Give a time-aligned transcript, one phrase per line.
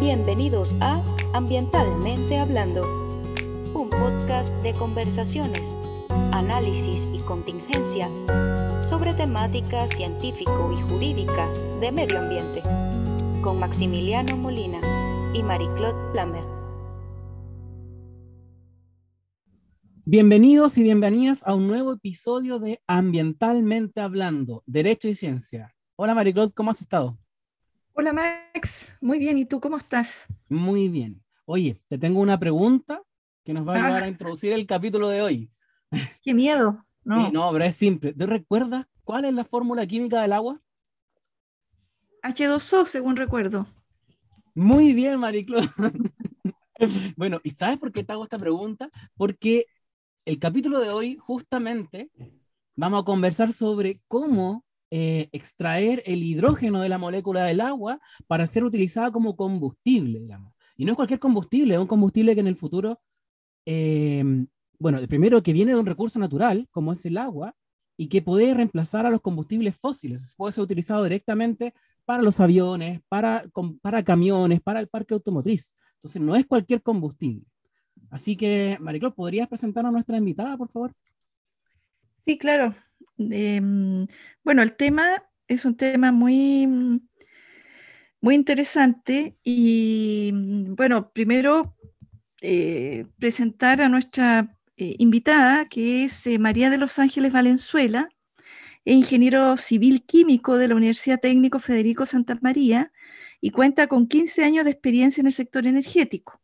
[0.00, 1.02] Bienvenidos a
[1.34, 2.82] Ambientalmente Hablando,
[3.74, 5.76] un podcast de conversaciones,
[6.30, 8.08] análisis y contingencia
[8.84, 12.62] sobre temáticas científico y jurídicas de medio ambiente,
[13.42, 14.78] con Maximiliano Molina
[15.34, 16.44] y Marie-Claude Plamer.
[20.04, 25.74] Bienvenidos y bienvenidas a un nuevo episodio de Ambientalmente Hablando, Derecho y Ciencia.
[25.96, 27.18] Hola Marie-Claude, ¿cómo has estado?
[28.00, 30.28] Hola Max, muy bien, ¿y tú cómo estás?
[30.48, 31.20] Muy bien.
[31.46, 33.02] Oye, te tengo una pregunta
[33.42, 34.08] que nos va a ayudar a ah.
[34.08, 35.50] introducir el capítulo de hoy.
[36.22, 36.78] Qué miedo.
[37.02, 38.14] No, no pero es simple.
[38.14, 40.62] ¿Tú recuerdas cuál es la fórmula química del agua?
[42.22, 43.66] H2O, según recuerdo.
[44.54, 45.58] Muy bien, Mariclo.
[47.16, 48.90] bueno, ¿y sabes por qué te hago esta pregunta?
[49.16, 49.66] Porque
[50.24, 52.12] el capítulo de hoy, justamente,
[52.76, 58.46] vamos a conversar sobre cómo eh, extraer el hidrógeno de la molécula del agua para
[58.46, 60.54] ser utilizada como combustible, digamos.
[60.76, 63.00] Y no es cualquier combustible, es un combustible que en el futuro,
[63.66, 64.24] eh,
[64.78, 67.54] bueno, primero que viene de un recurso natural, como es el agua,
[67.96, 70.34] y que puede reemplazar a los combustibles fósiles.
[70.36, 73.44] Puede ser utilizado directamente para los aviones, para,
[73.82, 75.74] para camiones, para el parque automotriz.
[75.96, 77.44] Entonces, no es cualquier combustible.
[78.08, 80.94] Así que, Mariclo, ¿podrías presentarnos a nuestra invitada, por favor?
[82.24, 82.74] Sí, claro.
[83.18, 84.06] Em,
[84.44, 86.66] bueno, el tema es un tema muy,
[88.20, 91.76] muy interesante y bueno, primero
[92.40, 98.08] eh, presentar a nuestra eh, invitada, que es eh, María de los Ángeles Valenzuela,
[98.84, 102.92] ingeniero civil químico de la Universidad Técnico Federico Santa María
[103.40, 106.40] y cuenta con 15 años de experiencia en el sector energético.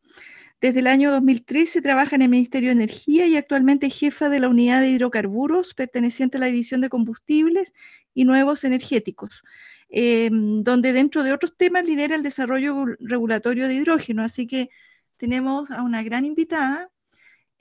[0.64, 4.40] Desde el año 2013 trabaja en el Ministerio de Energía y actualmente es jefa de
[4.40, 7.74] la unidad de hidrocarburos perteneciente a la División de Combustibles
[8.14, 9.42] y Nuevos Energéticos,
[9.90, 14.22] em, donde dentro de otros temas lidera el desarrollo regulatorio de hidrógeno.
[14.22, 14.70] Así que
[15.18, 16.90] tenemos a una gran invitada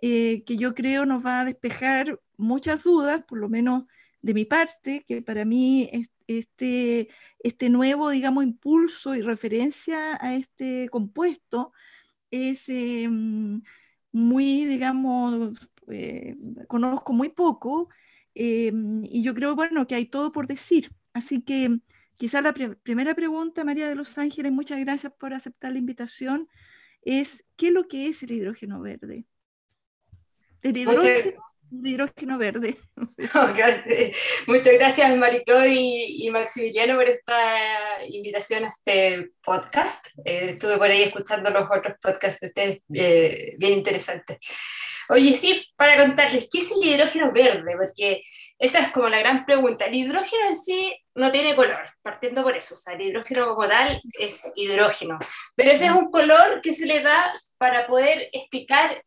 [0.02, 3.84] eh, que yo creo nos va a despejar muchas dudas, por lo menos
[4.22, 5.90] de mi parte, que para mí
[6.28, 11.74] este, este nuevo, digamos, impulso y referencia a este compuesto
[12.34, 13.62] es em,
[14.12, 16.36] muy, digamos, eh,
[16.68, 17.90] conozco muy poco
[18.34, 20.92] em, y yo creo, bueno, que hay todo por decir.
[21.14, 21.80] Así que
[22.18, 26.50] quizá la primera pregunta, María de los Ángeles, muchas gracias por aceptar la invitación,
[27.04, 29.26] es ¿qué es lo que es el hidrógeno verde?
[30.64, 31.44] El hidrógeno
[31.84, 32.78] hidrógeno verde.
[34.48, 40.08] Muchas gracias Maricó y, y, Maximiliano por esta invitación a este podcast.
[40.26, 44.38] Eh, estuve por ahí escuchando los otros podcasts de ustedes, eh, bien interesantes.
[45.10, 47.76] Oye, sí, para contarles, ¿qué es el hidrógeno verde?
[47.78, 48.22] Porque
[48.58, 49.86] esa es como la gran pregunta.
[49.86, 52.76] El hidrógeno en sí no tiene color, partiendo por eso.
[52.76, 55.20] O sea, el hidrógeno como tal es hidrógeno.
[55.56, 59.04] Pero ese es un color que se le da para poder explicar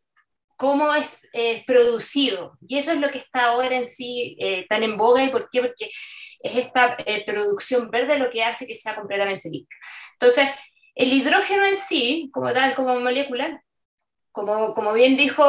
[0.57, 2.57] cómo es eh, producido.
[2.67, 5.23] Y eso es lo que está ahora en sí eh, tan en boga.
[5.23, 5.61] ¿Y por qué?
[5.61, 9.77] Porque es esta eh, producción verde lo que hace que sea completamente limpio.
[10.13, 10.49] Entonces,
[10.95, 13.63] el hidrógeno en sí, como tal, como molécula,
[14.31, 15.43] como, como bien dijo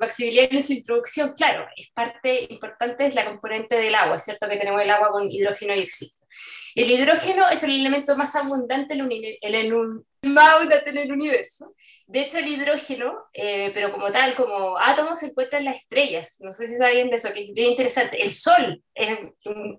[0.00, 4.48] Maximiliano en su introducción, claro, es parte importante, es la componente del agua, ¿cierto?
[4.48, 6.26] Que tenemos el agua con hidrógeno y oxígeno.
[6.74, 11.74] El hidrógeno es el elemento más abundante en el, en el universo.
[12.06, 16.38] De hecho, el hidrógeno, eh, pero como tal, como átomo, se encuentra en las estrellas.
[16.40, 18.22] No sé si saben de eso, que es bien interesante.
[18.22, 19.76] El Sol es un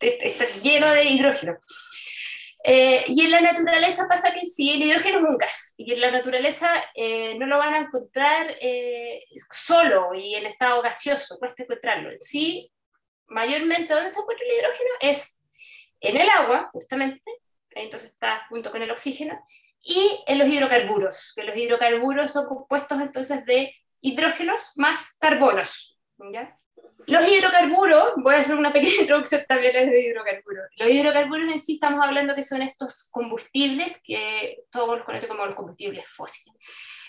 [0.00, 1.58] está lleno de hidrógeno.
[2.64, 6.00] Eh, y en la naturaleza pasa que sí, el hidrógeno es un gas, y en
[6.00, 8.56] la naturaleza eh, no lo van a encontrar
[9.52, 12.10] solo y en estado gaseoso, cuesta encontrarlo.
[12.18, 12.72] Sí,
[13.28, 15.44] mayormente donde se encuentra el hidrógeno es
[16.00, 17.30] en el agua, justamente,
[17.70, 19.38] entonces está junto con el oxígeno,
[19.86, 25.96] y en los hidrocarburos, que los hidrocarburos son compuestos entonces de hidrógenos más carbonos.
[26.32, 26.52] ¿ya?
[27.06, 30.64] Los hidrocarburos, voy a hacer una pequeña introducción también a los hidrocarburos.
[30.76, 35.46] Los hidrocarburos en sí estamos hablando que son estos combustibles que todos los conocen como
[35.46, 36.56] los combustibles fósiles.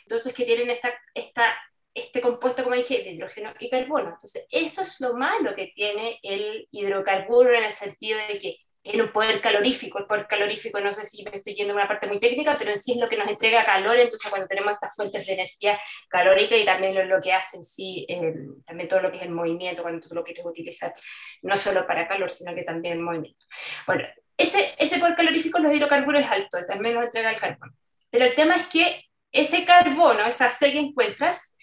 [0.03, 1.57] Entonces, que tienen esta, esta,
[1.95, 4.09] este compuesto, como dije, de hidrógeno y carbono.
[4.09, 8.57] Entonces, eso es lo malo que tiene el hidrocarburo en el sentido de que
[8.87, 9.99] tiene un poder calorífico.
[9.99, 12.71] El poder calorífico, no sé si me estoy yendo a una parte muy técnica, pero
[12.71, 13.99] en sí es lo que nos entrega calor.
[13.99, 15.79] Entonces, cuando tenemos estas fuentes de energía
[16.09, 18.07] calórica y también lo, lo que hace en sí,
[18.65, 20.93] también todo lo que es el movimiento, cuando tú lo quieres utilizar,
[21.41, 23.45] no solo para calor, sino que también movimiento.
[23.85, 24.07] Bueno,
[24.37, 27.73] ese, ese poder calorífico en los hidrocarburos es alto, también nos entrega el carbono.
[28.09, 31.57] Pero el tema es que ese carbono, esa C que encuentras,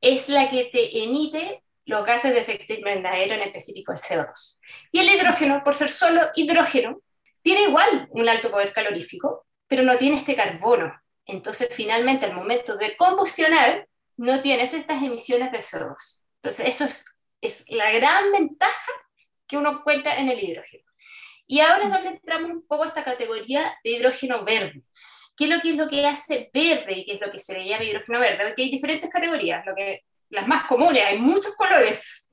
[0.00, 4.58] es la que te emite los gases de efecto invernadero, en específico el CO2.
[4.92, 7.00] Y el hidrógeno, por ser solo hidrógeno,
[7.42, 10.92] tiene igual un alto poder calorífico, pero no tiene este carbono.
[11.24, 16.22] Entonces, finalmente, al momento de combustionar, no tienes estas emisiones de CO2.
[16.42, 17.06] Entonces, eso es,
[17.40, 18.92] es la gran ventaja
[19.46, 20.84] que uno encuentra en el hidrógeno.
[21.46, 24.82] Y ahora es donde entramos un poco a esta categoría de hidrógeno verde.
[25.36, 27.56] ¿Qué es lo que, es lo que hace verde y qué es lo que se
[27.56, 28.44] le llama hidrógeno verde?
[28.44, 29.64] Porque hay diferentes categorías.
[29.64, 32.28] Lo que, las más comunes, hay muchos colores,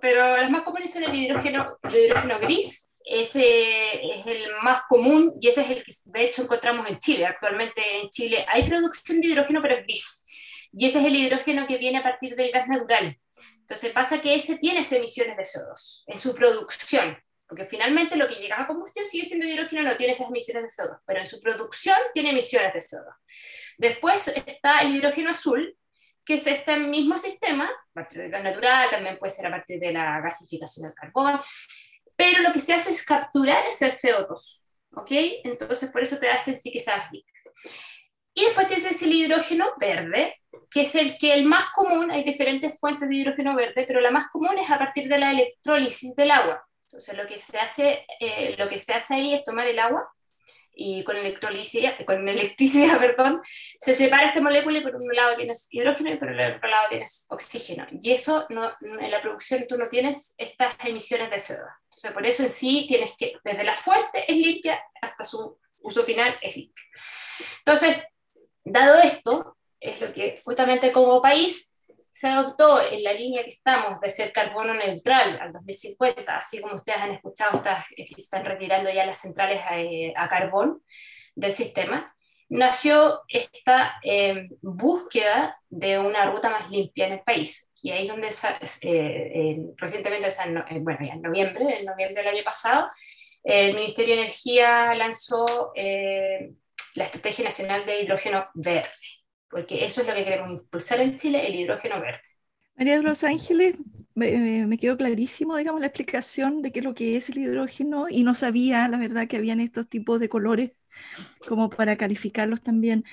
[0.00, 5.32] pero las más comunes son el hidrógeno, el hidrógeno gris, ese es el más común
[5.40, 7.24] y ese es el que de hecho encontramos en Chile.
[7.24, 10.24] Actualmente en Chile hay producción de hidrógeno, pero es gris.
[10.72, 13.18] Y ese es el hidrógeno que viene a partir del gas natural.
[13.60, 18.36] Entonces pasa que ese tiene emisiones de CO2 en su producción, porque finalmente lo que
[18.36, 21.40] llega a combustión sigue siendo hidrógeno, no tiene esas emisiones de CO2, pero en su
[21.40, 23.14] producción tiene emisiones de CO2.
[23.78, 25.76] Después está el hidrógeno azul,
[26.28, 29.80] que es este mismo sistema, a partir del gas natural, también puede ser a partir
[29.80, 31.40] de la gasificación del carbón,
[32.14, 35.10] pero lo que se hace es capturar ese CO2, ¿ok?
[35.44, 36.84] Entonces por eso te hacen sí que
[38.34, 40.36] Y después tienes el hidrógeno verde,
[40.70, 44.10] que es el que el más común, hay diferentes fuentes de hidrógeno verde, pero la
[44.10, 46.62] más común es a partir de la electrólisis del agua.
[46.84, 50.06] Entonces lo que se hace, eh, lo que se hace ahí es tomar el agua
[50.80, 53.42] y con electricidad, con electricidad perdón,
[53.80, 56.84] se separa esta molécula y por un lado tienes hidrógeno y por el otro lado
[56.88, 57.84] tienes oxígeno.
[57.90, 61.68] Y eso no, en la producción tú no tienes estas emisiones de CO2.
[61.84, 66.04] Entonces por eso en sí tienes que, desde la fuente es limpia hasta su uso
[66.04, 66.84] final es limpio.
[67.58, 67.98] Entonces,
[68.64, 71.67] dado esto, es lo que justamente como país
[72.18, 76.74] se adoptó en la línea que estamos de ser carbono neutral al 2050, así como
[76.74, 79.60] ustedes han escuchado, está, están retirando ya las centrales
[80.16, 80.82] a, carbón
[81.36, 82.12] del sistema,
[82.48, 87.70] nació esta eh, búsqueda de una ruta más limpia en el país.
[87.82, 88.30] Y ahí es donde
[88.82, 92.90] eh, recientemente, eh, bueno, ya en noviembre, en noviembre del año pasado,
[93.44, 99.17] el Ministerio de Energía lanzó la Estrategia Nacional de Hidrógeno Verde
[99.50, 102.20] porque eso es lo que queremos impulsar en Chile, el hidrógeno verde.
[102.76, 103.74] María de los Ángeles,
[104.14, 108.22] me, quedó clarísimo, digamos, la explicación de qué es lo que es el hidrógeno y
[108.22, 110.70] no sabía, la verdad, que habían estos tipos de colores
[111.46, 113.04] como para calificarlos también.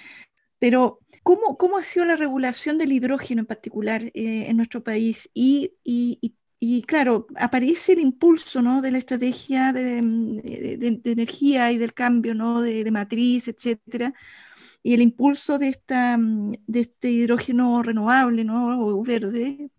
[0.60, 5.30] Pero, ¿cómo, cómo ha sido la regulación del hidrógeno en particular eh, en nuestro país?
[5.34, 8.82] Y, y, y, claro, aparece el impulso ¿no?
[8.82, 12.62] de la estrategia de, de, de energía y del cambio ¿no?
[12.62, 14.14] de, matriz, etcétera
[14.86, 18.80] y el impulso de, esta, mm, de este hidrógeno renovable, ¿no?
[18.80, 19.72] O verde.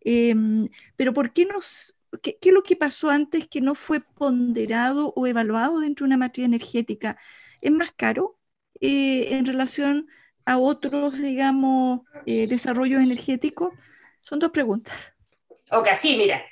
[0.00, 1.96] Em, pero ¿por qué nos...
[2.20, 6.16] ¿Qué, es lo que pasó antes que no fue ponderado o evaluado dentro de una
[6.16, 7.16] matriz energética?
[7.60, 8.36] ¿Es más caro
[8.80, 10.08] eh, en relación
[10.44, 13.72] a otros, digamos, eh, desarrollos energéticos?
[14.24, 15.14] Son dos preguntas.
[15.70, 16.42] Ok, sí, mira.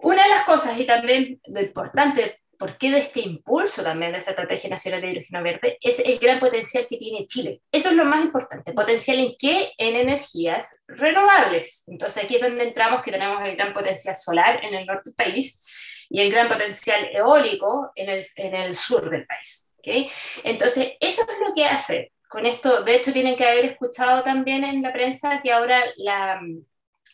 [0.00, 4.18] Una de las cosas, y también lo importante ¿por qué de este impulso también de
[4.18, 5.78] esta Estrategia Nacional de Hidrógeno Verde?
[5.80, 7.60] Es el gran potencial que tiene Chile.
[7.70, 8.72] Eso es lo más importante.
[8.72, 9.72] ¿Potencial en qué?
[9.78, 11.84] En energías renovables.
[11.86, 15.14] Entonces aquí es donde entramos, que tenemos el gran potencial solar en el norte del
[15.14, 15.64] país
[16.10, 19.70] y el gran potencial eólico en el, en el sur del país.
[19.78, 20.10] ¿okay?
[20.42, 22.12] Entonces, eso es lo que hace.
[22.28, 26.40] Con esto, de hecho, tienen que haber escuchado también en la prensa que ahora la,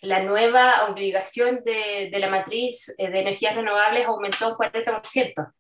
[0.05, 5.53] la nueva obligación de, de la matriz eh, de energías renovables aumentó un 40%.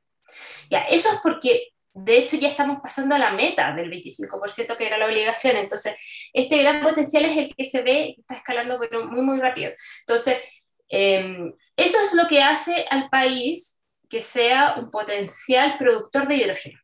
[0.70, 4.86] Ya, eso es porque de hecho ya estamos pasando a la meta del 25% que
[4.86, 5.96] era la obligación, entonces
[6.32, 9.72] este gran potencial es el que se ve, está escalando pero muy, muy rápido.
[10.00, 10.42] Entonces,
[10.88, 16.80] em, eso es lo que hace al país que sea un potencial productor de hidrógeno.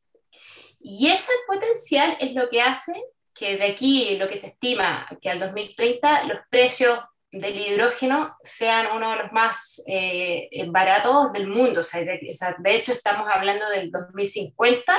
[0.81, 2.93] Y ese potencial es lo que hace
[3.35, 6.99] que de aquí lo que se estima que al 2030 los precios
[7.33, 11.81] del hidrógeno sean uno de los más eh, baratos del mundo.
[11.81, 14.97] O sea, de, hecho, estamos hablando del 2050.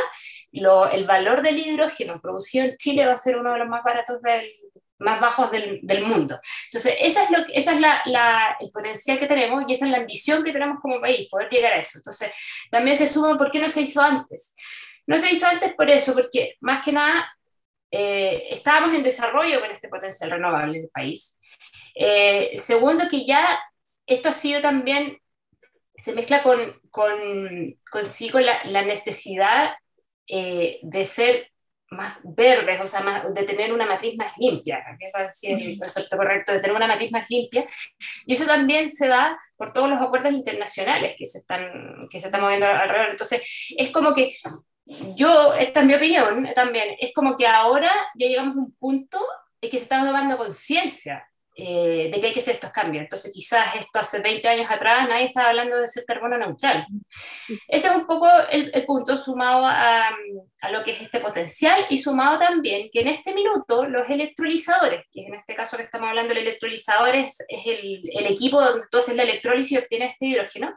[0.54, 3.84] Lo, el valor del hidrógeno producido en Chile va a ser uno de los más
[3.84, 4.50] baratos del,
[5.00, 6.40] más bajos del, del mundo.
[6.68, 9.92] Entonces, esa es, lo, esa es la, la, el potencial que tenemos y esa es
[9.92, 11.98] la ambición que tenemos como país, poder llegar a eso.
[12.00, 12.32] Entonces,
[12.70, 14.56] también se suma por qué no se hizo antes.
[15.06, 17.30] No se hizo antes por eso, porque más que nada
[17.90, 21.41] eh, estábamos en desarrollo con este potencial renovable en el país
[21.96, 23.60] eh, segundo, que ya
[24.06, 25.18] esto ha sido también,
[25.98, 27.18] se mezcla con, con
[27.90, 29.76] consigo la, la necesidad
[30.28, 31.52] eh, de ser
[31.92, 35.78] más verdes, o sea, más, de tener una matriz más limpia, que es así el
[35.78, 37.66] concepto correcto, de tener una matriz más limpia.
[38.26, 42.28] Y eso también se da por todos los acuerdos internacionales que se están, que se
[42.28, 43.10] están moviendo alrededor.
[43.12, 44.34] Entonces, es como que
[45.16, 49.20] yo, esta es mi opinión también, es como que ahora ya llegamos a un punto
[49.60, 53.04] en que se está tomando conciencia eh, de que hay que hacer estos cambios.
[53.04, 56.88] Entonces, quizás esto hace 20 años atrás nadie estaba hablando de ser carbono neutral.
[57.68, 60.08] Ese es un poco el, punto sumado a,
[60.62, 65.06] a, lo que es este potencial y sumado también que en este minuto los electrolizadores,
[65.12, 69.00] que en este caso que estamos hablando, el electrolizador es, el, el, equipo donde tú
[69.00, 70.74] haces la electrólisis y obtienes este hidrógeno,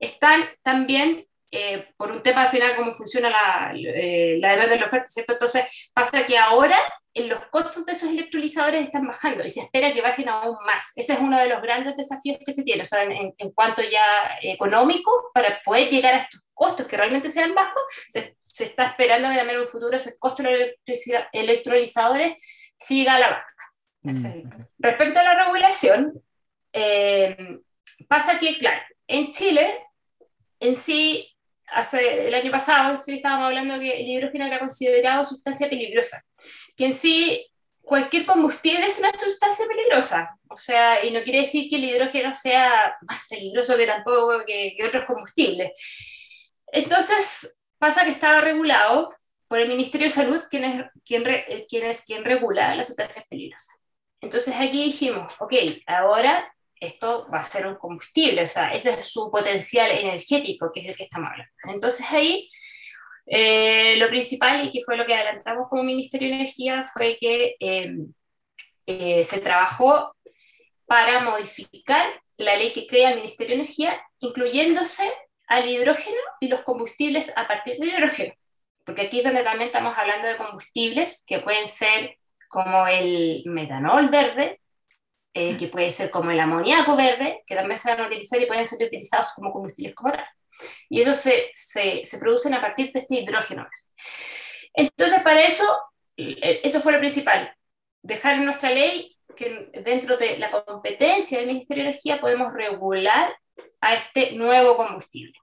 [0.00, 4.80] están también eh, por un tema al final cómo funciona la, eh, la demanda de
[4.80, 5.32] la oferta, ¿cierto?
[5.32, 6.76] Entonces pasa que ahora
[7.14, 10.92] en los costos de esos electrolizadores están bajando y se espera que bajen aún más.
[10.96, 13.82] Ese es uno de los grandes desafíos que se tiene, o sea, en, en cuanto
[13.82, 18.88] ya económico, para poder llegar a estos costos que realmente sean bajos, se, se está
[18.88, 21.00] esperando que también en un futuro ese costo de los
[21.32, 22.36] electrolizadores
[22.76, 23.54] siga a la baja.
[24.02, 24.50] Mm.
[24.78, 26.22] Respecto a la regulación,
[26.72, 27.58] eh,
[28.06, 29.82] pasa que, claro, en Chile
[30.60, 31.34] en sí
[31.72, 36.22] hace el año pasado sí estábamos hablando que el hidrógeno era considerado sustancia peligrosa,
[36.76, 37.46] que en sí
[37.80, 42.34] cualquier combustible es una sustancia peligrosa, o sea, y no quiere decir que el hidrógeno
[42.34, 45.70] sea más peligroso que tampoco que, otros combustibles.
[46.70, 49.14] Entonces, pasa que estaba regulado
[49.48, 51.24] por el Ministerio de Salud, quien es quien,
[51.68, 53.76] quien, es quien regula las sustancias peligrosas.
[54.20, 55.54] Entonces aquí dijimos, ok,
[55.86, 60.80] ahora esto va a ser un combustible, o sea, ese es su potencial energético, que
[60.80, 61.52] es el que estamos hablando.
[61.64, 62.50] Entonces ahí
[63.26, 67.56] eh, lo principal, y que fue lo que adelantamos como Ministerio de Energía, fue que
[67.60, 68.12] em,
[68.86, 70.14] eh, se trabajó
[70.86, 72.06] para modificar
[72.38, 75.04] la ley que crea el Ministerio de Energía, incluyéndose
[75.46, 78.34] al hidrógeno y los combustibles a partir de hidrógeno.
[78.84, 82.16] Porque aquí es donde también estamos hablando de combustibles que pueden ser
[82.48, 84.60] como el metanol verde,
[85.40, 88.46] eh, que puede ser como el amoníaco verde, que también se van a utilizar y
[88.46, 90.24] pueden ser utilizados como combustibles como tal.
[90.88, 93.68] Y eso se, se, se producen a partir de este hidrógeno.
[94.74, 95.64] Entonces, para eso,
[96.16, 97.54] eh, eso fue lo principal,
[98.02, 103.32] dejar en nuestra ley que dentro de la competencia del Ministerio de Energía podemos regular
[103.80, 105.38] a este nuevo combustible.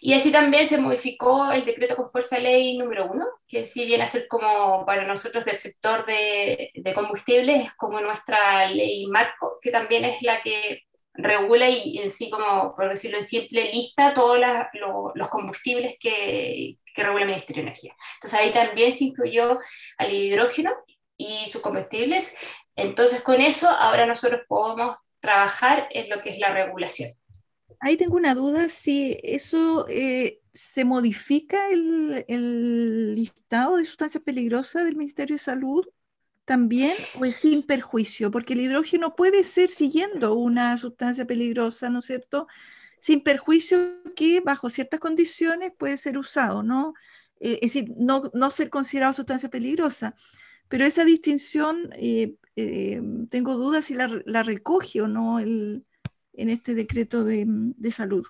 [0.00, 3.84] Y así también se modificó el decreto con fuerza de ley número uno, que si
[3.84, 9.06] viene a ser como para nosotros del sector de, de combustibles, es como nuestra ley
[9.06, 13.72] marco, que también es la que regula y en sí, como por decirlo en simple,
[13.72, 14.38] lista todos
[15.14, 17.94] los combustibles que, que regula el Ministerio de Energía.
[18.14, 19.58] Entonces ahí también se incluyó
[19.98, 20.72] al hidrógeno
[21.16, 22.34] y sus combustibles.
[22.76, 27.10] Entonces con eso ahora nosotros podemos trabajar en lo que es la regulación.
[27.80, 34.96] Ahí tengo una duda, si eso eh, se modifica el, listado de sustancias peligrosas del
[34.96, 35.86] Ministerio de Salud
[36.44, 42.00] también o es sin perjuicio, porque el hidrógeno puede ser siguiendo una sustancia peligrosa, ¿no
[42.00, 42.48] es cierto?
[43.00, 46.92] Sin perjuicio que bajo ciertas condiciones puede ser usado, ¿no?
[47.40, 50.14] Eh, es decir, no, no, ser considerado sustancia peligrosa.
[50.68, 52.36] Pero esa distinción, eh,
[53.30, 55.84] tengo dudas si la recoge o no el,
[56.32, 58.26] en este decreto de, de salud?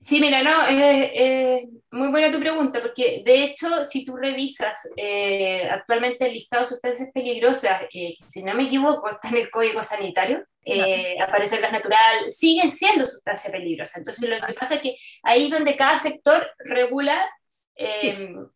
[0.00, 5.68] Sí, mira, no, es muy buena tu pregunta, porque de hecho, si tú revisas eh,
[5.68, 9.82] actualmente el listado de sustancias peligrosas, eh, si no me equivoco, está en el Código
[9.82, 13.96] Sanitario, eh, aparece el gas natural, siguen siendo sustancias peligrosas.
[13.96, 17.28] Entonces, lo que pasa es que ahí es donde cada sector regula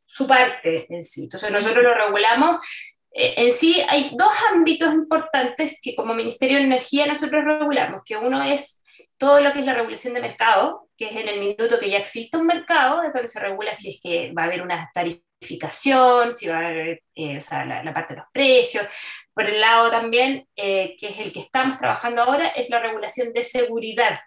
[0.04, 1.24] su parte en sí.
[1.24, 6.64] Entonces, nosotros lo regulamos eh, en sí hay dos ámbitos importantes que como Ministerio de
[6.64, 8.82] Energía nosotros regulamos, que uno es
[9.22, 11.98] todo lo que es la regulación de mercado, que es en el minuto que ya
[11.98, 16.48] existe un mercado, donde se regula si es que va a haber una tarificación, si
[16.48, 18.84] va a haber eh, la, parte de los precios.
[19.32, 23.32] Por el lado también, eh, que es el que estamos trabajando ahora, es la regulación
[23.32, 24.18] de seguridad.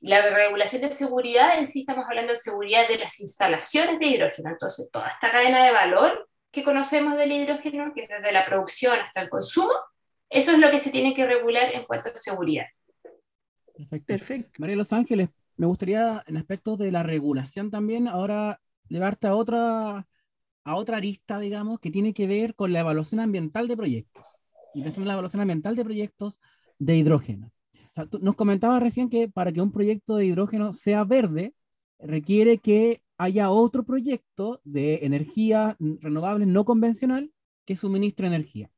[0.00, 4.50] La regulación de seguridad, en sí estamos hablando de seguridad de las instalaciones de hidrógeno.
[4.50, 8.98] Entonces, toda esta cadena de valor que conocemos del hidrógeno, que es desde la producción
[8.98, 9.72] hasta el consumo,
[10.28, 12.66] eso es lo que se tiene que regular en cuanto a seguridad.
[14.06, 14.52] Perfecto.
[14.58, 20.06] María Los Ángeles, me gustaría en aspectos de la regulación también, ahora llevarte a otra,
[20.64, 24.40] a otra arista, digamos, que tiene que ver con la evaluación ambiental de proyectos.
[24.74, 26.40] Y pensando en la evaluación ambiental de proyectos
[26.78, 27.52] de hidrógeno.
[28.20, 31.54] nos comentabas recién que para que un proyecto de hidrógeno sea verde,
[31.98, 37.30] requiere que haya otro proyecto de energía renovable no convencional
[37.66, 38.70] que suministre energía.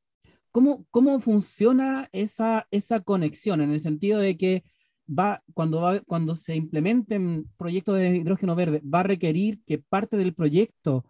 [0.50, 4.64] ¿Cómo, cómo funciona esa, esa conexión en el sentido de que
[5.08, 10.16] va, cuando, va, cuando se implementen proyectos de hidrógeno verde, va a requerir que parte
[10.16, 11.04] del proyecto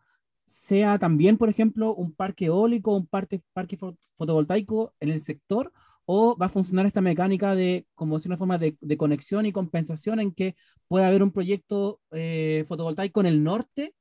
[0.44, 3.78] sea también, por ejemplo, un parque eólico, un parque, parque
[4.14, 5.72] fotovoltaico en el sector,
[6.14, 9.52] o va a funcionar esta mecánica de, como si una forma de, de, conexión y
[9.52, 13.94] compensación en que puede haber un proyecto eh, fotovoltaico en el norte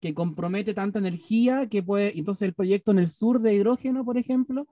[0.00, 4.16] que compromete tanta energía que puede, entonces el proyecto en el sur de hidrógeno, por
[4.16, 4.66] ejemplo,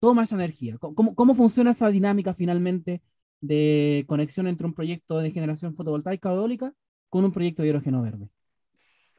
[0.00, 0.76] toma esa energía?
[0.78, 3.00] ¿Cómo, cómo funciona esa dinámica finalmente
[3.40, 6.74] de conexión entre un proyecto de generación fotovoltaica eólica
[7.08, 8.28] con un proyecto de hidrógeno verde?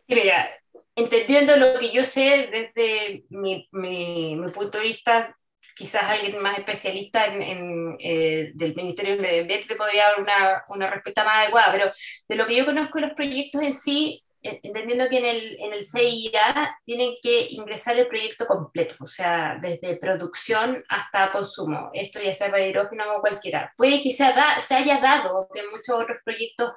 [0.08, 0.48] Sí, mira,
[0.96, 5.36] entendiendo lo que yo sé desde mi, mi, mi punto de vista,
[5.80, 10.90] quizás alguien más especialista en, eh, del Ministerio del Medio Ambiente podría dar una, una,
[10.90, 11.92] respuesta más adecuada, pero
[12.28, 15.86] de lo que yo conozco los proyectos en sí, entendiendo que en el, en el
[15.86, 22.34] CIA tienen que ingresar el proyecto completo, o sea, desde producción hasta consumo, esto ya
[22.34, 23.74] sea para hidrógeno o cualquiera.
[23.78, 24.26] Puede que se,
[24.60, 26.74] se haya dado que en muchos otros proyectos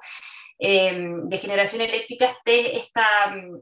[0.59, 3.05] eh, de generación eléctrica esté esta,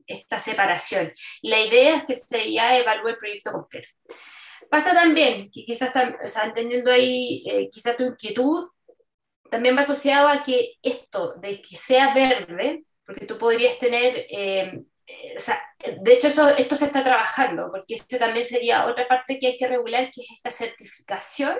[0.05, 1.11] esta separación.
[1.41, 3.89] La idea es que CIA evalúe el proyecto completo.
[4.71, 5.91] Pasa también, que quizás,
[6.23, 8.69] o sea, entendiendo ahí eh, quizás tu inquietud,
[9.49, 14.81] también va asociado a que esto de que sea verde, porque tú podrías tener, eh,
[15.07, 15.61] eh, o sea,
[16.01, 19.57] de hecho eso, esto se está trabajando, porque ese también sería otra parte que hay
[19.57, 21.57] que regular, que es esta certificación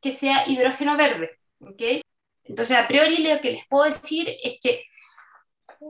[0.00, 1.36] que sea hidrógeno verde.
[1.58, 2.02] ¿okay?
[2.44, 4.84] Entonces, a priori lo que les puedo decir es que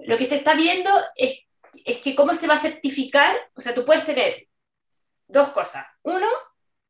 [0.06, 1.40] lo que se está viendo es,
[1.85, 4.49] es que cómo se va a certificar, o sea, tú puedes tener
[5.28, 5.85] dos cosas.
[6.02, 6.26] Uno,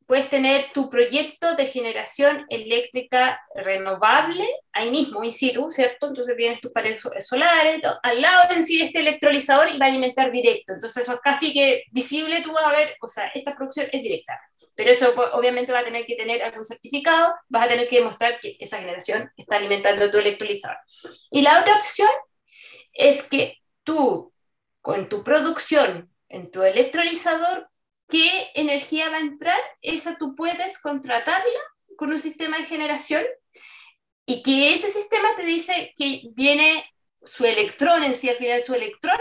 [0.05, 6.07] puedes tener tu proyecto de generación eléctrica renovable ahí mismo, in situ, ¿cierto?
[6.07, 9.89] Entonces tienes tus paneles solares, al lado de en sí este electrolizador y va a
[9.89, 10.73] alimentar directo.
[10.73, 14.01] Entonces eso es casi que visible, tú vas a ver, o sea, esta producción es
[14.01, 14.39] directa.
[14.75, 18.39] Pero eso obviamente va a tener que tener algún certificado, vas a tener que demostrar
[18.39, 20.77] que esa generación está alimentando tu electrolizador.
[21.31, 22.09] Y la otra opción
[22.93, 24.33] es que tú,
[24.81, 27.69] con tu producción en tu electrolizador,
[28.07, 31.59] qué energía va a entrar, esa tú puedes contratarla
[31.97, 33.23] con un sistema de generación
[34.25, 36.85] y que ese sistema te dice que viene
[37.23, 39.19] su electrón en sí, al final su electrón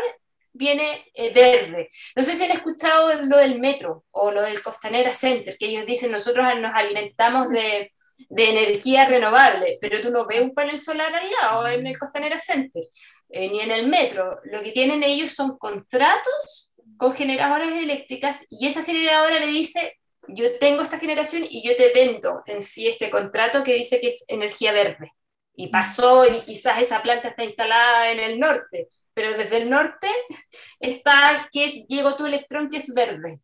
[0.52, 1.88] viene eh, verde.
[2.14, 5.84] No sé si han escuchado lo del metro o lo del Costanera Center, que ellos
[5.84, 7.90] dicen nosotros nos alimentamos de,
[8.28, 12.38] de energía renovable, pero tú no ves un panel solar al lado en el Costanera
[12.38, 12.84] Center,
[13.30, 14.40] eh, ni en el metro.
[14.44, 19.98] Lo que tienen ellos son contratos con generadoras eléctricas y esa generadora le dice,
[20.28, 24.08] yo tengo esta generación y yo te vendo en sí este contrato que dice que
[24.08, 25.10] es energía verde.
[25.56, 30.08] Y pasó y quizás esa planta está instalada en el norte, pero desde el norte
[30.80, 33.40] está que es, llegó tu electrón que es verde.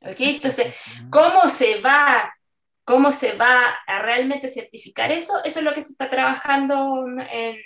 [0.00, 0.36] ¿Okay?
[0.36, 0.74] Entonces,
[1.10, 2.32] ¿cómo se va?
[2.84, 5.42] ¿Cómo se va a realmente certificar eso?
[5.42, 7.58] Eso es lo que se está trabajando en,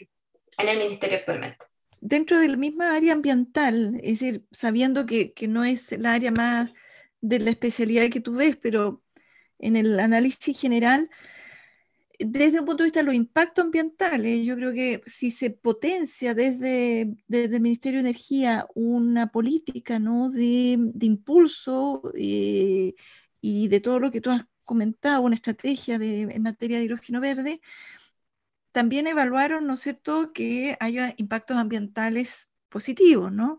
[0.59, 1.67] en el ministerio actualmente
[2.01, 6.31] dentro de la misma área ambiental, es decir, sabiendo que, que, no es la área
[6.31, 6.71] más
[7.21, 9.03] de la especialidad que tú ves, pero
[9.59, 11.11] en el análisis general,
[12.19, 16.35] desde un punto de vista de los impactos ambientales, yo creo que si se potencia
[16.35, 20.29] desde, desde el Ministerio de Energía una política ¿no?
[20.31, 22.95] de, de impulso eh,
[23.41, 27.21] y de todo lo que tú has comentado, una estrategia de, en materia de hidrógeno
[27.21, 27.61] verde,
[28.73, 33.59] también evaluaron, ¿no es cierto?, que haya impactos ambientales positivos, ¿no?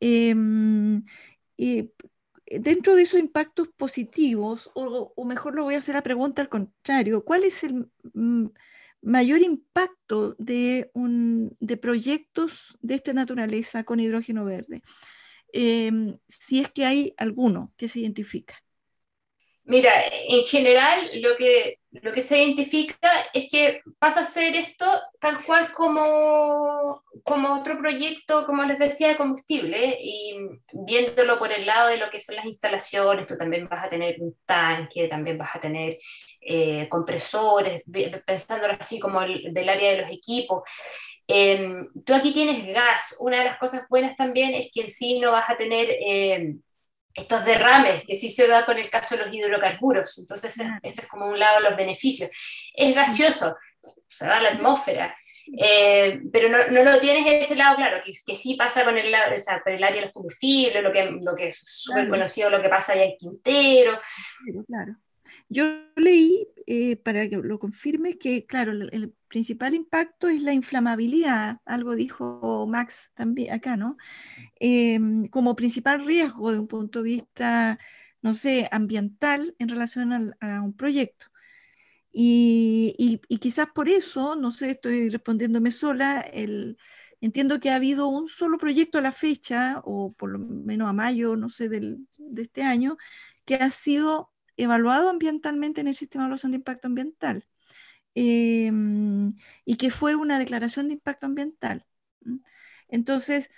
[0.00, 1.04] Em,
[1.56, 1.90] y
[2.46, 7.24] dentro de esos impactos positivos, o, mejor lo voy a hacer la pregunta al contrario,
[7.24, 7.90] ¿cuál es el
[9.02, 14.82] mayor impacto de, un, de proyectos de esta naturaleza con hidrógeno verde?
[15.52, 18.54] Em, si es que hay alguno que se identifica.
[19.64, 19.90] Mira,
[20.28, 24.86] en general lo que, lo que se identifica es que pasa a ser esto
[25.18, 30.38] tal cual como, como otro proyecto, como les decía, de combustible, y
[30.72, 34.20] viéndolo por el lado de lo que son las instalaciones, tú también vas a tener
[34.20, 35.98] un tanque, también vas a tener
[36.40, 37.82] eh, compresores,
[38.24, 40.62] pensándolo así como el, del área de los equipos.
[41.26, 45.18] Em, tú aquí tienes gas, una de las cosas buenas también es que en sí
[45.18, 45.88] no vas a tener...
[45.90, 46.60] Em,
[47.16, 50.18] estos derrames, que sí se da con el caso de los hidrocarburos.
[50.18, 52.30] Entonces, ese, es como un lado de los beneficios.
[52.74, 53.56] Es gaseoso,
[54.08, 55.16] se va a la atmósfera,
[55.58, 59.14] eh, pero no, no, lo tienes ese lado, claro, que, que sí pasa con el,
[59.14, 62.60] o sea, el área de los combustibles, lo que, lo que es súper conocido, lo
[62.60, 63.98] que pasa allá en Quintero.
[64.66, 64.96] Claro.
[65.48, 65.64] Yo
[65.96, 71.94] leí, eh, para que lo confirme, que, claro, el, principal impacto es la inflamabilidad, algo
[71.96, 73.96] dijo Max también acá, ¿no?
[74.60, 77.78] Em, como principal riesgo de un punto de vista,
[78.22, 81.26] no sé, ambiental en relación a, un proyecto.
[82.12, 82.94] Y,
[83.28, 86.78] y, quizás por eso, no sé, estoy respondiéndome sola, el,
[87.20, 90.92] entiendo que ha habido un solo proyecto a la fecha, o por lo menos a
[90.92, 92.96] mayo, no sé, del, de este año,
[93.44, 97.46] que ha sido evaluado ambientalmente en el sistema de evaluación de impacto ambiental
[98.14, 101.86] em, y que fue una declaración de impacto ambiental.
[102.88, 103.50] Entonces,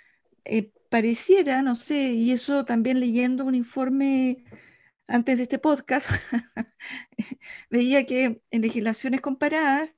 [0.45, 4.43] eh, pareciera, no sé, y eso también leyendo un informe
[5.07, 6.07] antes de este podcast,
[7.69, 9.91] veía que en legislaciones comparadas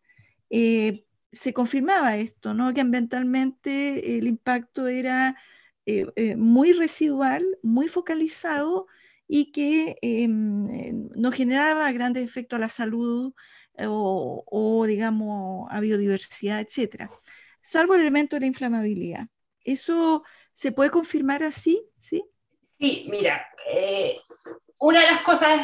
[0.49, 2.73] eh, se confirmaba esto, ¿no?
[2.73, 5.37] que ambientalmente el impacto era
[5.85, 8.87] eh, muy residual, muy focalizado
[9.33, 13.33] y que em, no generaba grandes efectos a la salud
[13.79, 17.09] o, o, digamos, a biodiversidad, etc.
[17.61, 19.27] Salvo el elemento de la inflamabilidad.
[19.63, 21.81] ¿Eso se puede confirmar así?
[21.97, 22.21] Sí,
[22.71, 23.47] sí mira,
[24.81, 25.61] una de las cosas,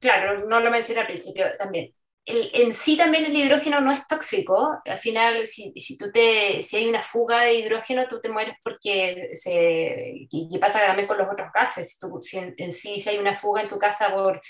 [0.00, 1.94] claro, no lo mencioné al principio también,
[2.26, 4.80] en sí también el hidrógeno no es tóxico.
[4.84, 8.56] Al final, si, si, tú te, si hay una fuga de hidrógeno, tú te mueres
[8.64, 10.26] porque se...
[10.30, 11.98] Y, pasa también con los otros gases.
[12.20, 14.40] Si, en, sí si hay una fuga en tu casa por,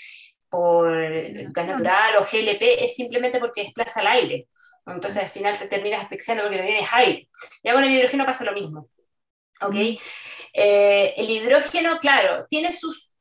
[0.49, 0.91] por
[1.51, 4.47] gas natural o GLP, es simplemente porque desplaza el aire.
[4.87, 7.29] Entonces al final te terminas asfixiando porque no tienes aire.
[7.63, 8.89] Ya con el hidrógeno pasa lo mismo.
[9.61, 9.75] ¿Ok?
[10.53, 13.11] Eh, el hidrógeno, claro, tiene sus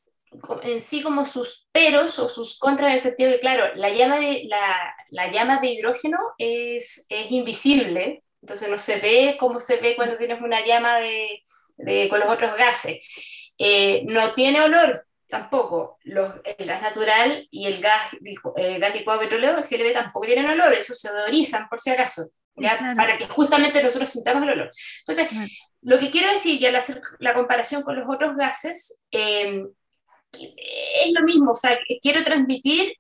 [0.62, 4.18] en sí como sus peros o sus contras en el sentido de, claro, la llama
[4.18, 9.76] de, la, la llama de hidrógeno es, es, invisible, entonces no se ve como se
[9.78, 11.42] ve cuando tienes una llama de,
[11.76, 13.52] de con los otros gases.
[13.58, 15.98] Eh, no tiene olor tampoco.
[16.04, 18.10] Los, el gas natural y el gas,
[18.56, 22.26] el gas licuado petróleo, el GLB, tampoco tienen olor, eso se odorizan por si acaso.
[22.56, 22.94] ¿ya?
[22.96, 24.72] para que justamente nosotros sintamos el olor.
[25.06, 25.28] Entonces,
[25.82, 29.62] lo que quiero decir, ya al hacer la comparación con los otros gases, eh,
[30.32, 32.94] es lo mismo, o sea, quiero transmitir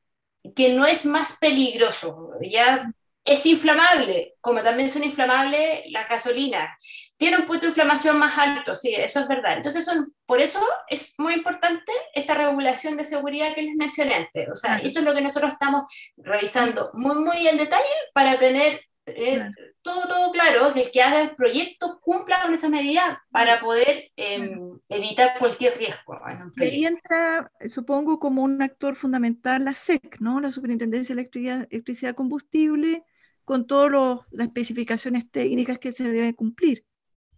[0.54, 2.90] que no es más peligroso, ya
[3.26, 6.76] es inflamable, como también son inflamables la gasolina.
[7.16, 9.56] Tiene un punto de inflamación más alto, sí, eso es verdad.
[9.56, 14.48] Entonces, son, por eso es muy importante esta regulación de seguridad que les mencioné antes.
[14.48, 17.84] O sea, eso es lo que nosotros estamos revisando muy, muy en detalle
[18.14, 19.48] para tener eh,
[19.82, 24.10] todo, todo claro, que el que haga el proyecto cumpla con esa medida para poder
[24.16, 26.18] em, evitar cualquier riesgo.
[26.56, 30.40] Y ahí entra, supongo, como un actor fundamental la SEC, ¿no?
[30.40, 33.04] La Superintendencia de Electricidad, Electricidad Combustible,
[33.44, 36.84] con todas las especificaciones técnicas que se deben cumplir.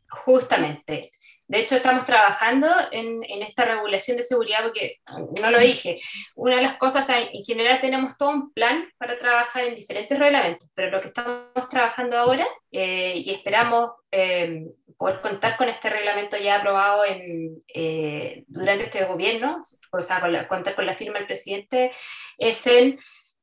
[0.08, 1.12] Justamente.
[1.48, 4.96] De hecho, estamos trabajando en, esta regulación de seguridad porque,
[5.40, 5.98] no lo dije,
[6.36, 10.70] una de las cosas, en general tenemos todo un plan para trabajar en diferentes reglamentos,
[10.74, 14.66] pero lo que estamos trabajando ahora eh, y esperamos eh,
[14.98, 20.46] poder contar con este reglamento ya aprobado eh, durante este gobierno, o sea, con la,
[20.46, 21.90] contar con la firma del presidente,
[22.36, 22.98] es el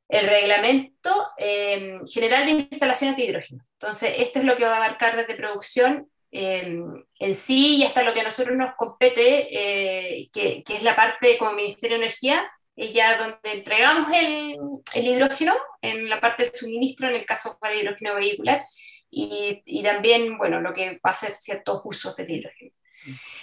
[0.09, 3.65] reglamento eh, general de instalaciones de hidrógeno.
[3.79, 6.07] Entonces, esto es lo que va a abarcar desde producción
[6.37, 10.83] Em, en sí y hasta lo que a nosotros nos compete, eh, que, que, es
[10.83, 12.45] la parte como Ministerio de Energía,
[12.75, 14.57] ya donde entregamos el,
[14.95, 18.65] el, hidrógeno en la parte del suministro, en el caso para el hidrógeno vehicular,
[19.09, 22.71] y, y también, bueno, lo que va a ser ciertos usos del hidrógeno.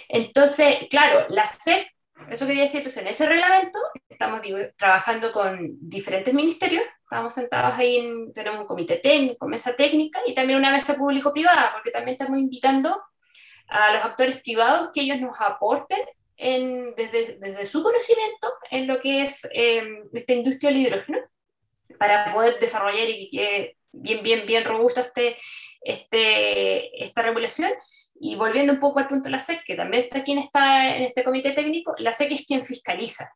[0.07, 1.92] Entonces, claro, la SEC
[2.29, 4.41] eso quería decir, entonces en ese reglamento estamos
[4.77, 10.33] trabajando con diferentes ministerios, estamos sentados ahí, en, tenemos un comité técnico, mesa técnica y
[10.33, 13.01] también una mesa público-privada, porque también estamos invitando
[13.67, 15.99] a los actores privados que ellos nos aporten
[16.37, 19.83] en, desde, desde, su conocimiento en lo que es eh,
[20.13, 21.19] esta industria del hidrógeno,
[21.97, 25.35] para poder desarrollar y que quede bien, bien, bien robusta este,
[25.81, 27.71] este, esta regulación
[28.15, 31.03] y volviendo un poco al punto de la SEC, que también está quien está en
[31.03, 33.29] este comité técnico, la SEC es quien fiscaliza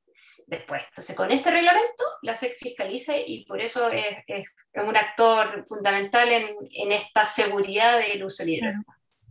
[0.48, 0.82] después.
[0.88, 6.30] Entonces, con este reglamento, la SEC fiscaliza y por eso es, es un actor fundamental
[6.32, 8.74] en, en, esta seguridad del uso libre.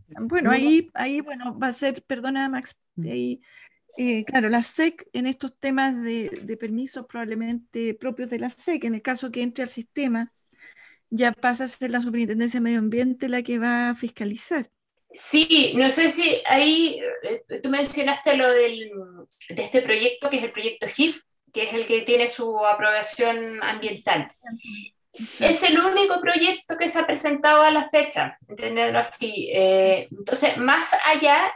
[0.07, 3.07] Bueno, ahí, ahí bueno, va a ser, perdona Max, mm.
[3.09, 3.41] ahí,
[3.97, 8.83] eh, claro, la SEC en estos temas de, de, permisos probablemente propios de la SEC,
[8.85, 10.31] en el caso que entre al sistema,
[11.09, 14.69] ya pasa a ser la Superintendencia de Medio Ambiente la que va a fiscalizar.
[15.11, 18.91] Sí, no sé si ahí eh, tú mencionaste lo del,
[19.49, 21.21] de este proyecto, que es el proyecto GIF,
[21.53, 24.27] que es el que tiene su aprobación ambiental.
[25.39, 29.49] Es el único proyecto que se ha presentado a la fecha, entenderlo así.
[29.51, 31.51] Eh, entonces, más allá,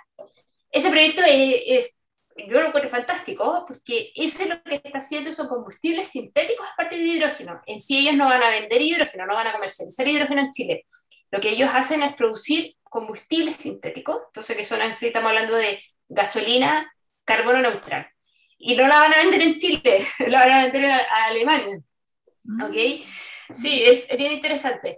[0.72, 1.94] ese proyecto es,
[2.36, 7.00] yo lo encuentro fantástico, porque ese lo que está haciendo son combustibles sintéticos a partir
[7.00, 7.62] de hidrógeno.
[7.68, 10.84] En sí ellos no van a vender hidrógeno, no van a comercializar hidrógeno en Chile.
[11.32, 15.82] Lo que ellos hacen es producir combustibles sintéticos, entonces que son así, estamos hablando de
[16.10, 18.08] gasolina, carbono neutral.
[18.58, 21.80] Y no la van a vender en Chile, la van a vender a, Alemania.
[22.44, 22.64] Mm.
[22.64, 22.76] ¿Ok?
[23.54, 24.98] Sí, es, bien interesante.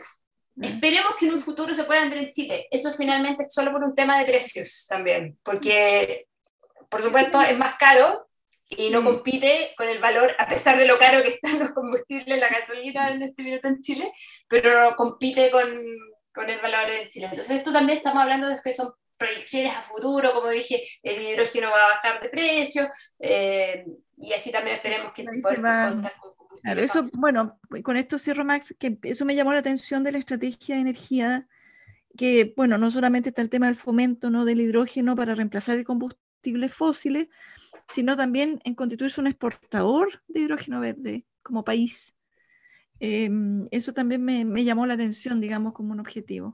[0.55, 0.63] Mm.
[0.63, 2.67] Esperemos que en un futuro se pueda vender en Chile.
[2.71, 6.25] Eso finalmente es solo por un tema de precios también, porque
[6.89, 8.27] por supuesto es más caro
[8.69, 12.39] y no compite con el valor, a pesar de lo caro que están los combustibles,
[12.39, 14.11] la gasolina en este minuto en Chile,
[14.47, 15.67] pero compite con,
[16.33, 17.27] con el valor en Chile.
[17.29, 21.69] Entonces, esto también estamos hablando de que son proyecciones a futuro, como dije, el hidrógeno
[21.69, 23.85] va a bajar de precio, eh,
[24.17, 28.75] y así también esperemos que se contar con Claro, eso, bueno, con esto cierro, Max,
[28.77, 31.47] que eso me llamó la atención de la estrategia de energía,
[32.17, 34.45] que, bueno, no solamente está el tema del fomento ¿no?
[34.45, 37.27] del hidrógeno para reemplazar el combustible fósiles,
[37.89, 42.13] sino también en constituirse un exportador de hidrógeno verde como país.
[43.05, 46.53] Em, eso también me, llamó la atención, digamos, como un objetivo.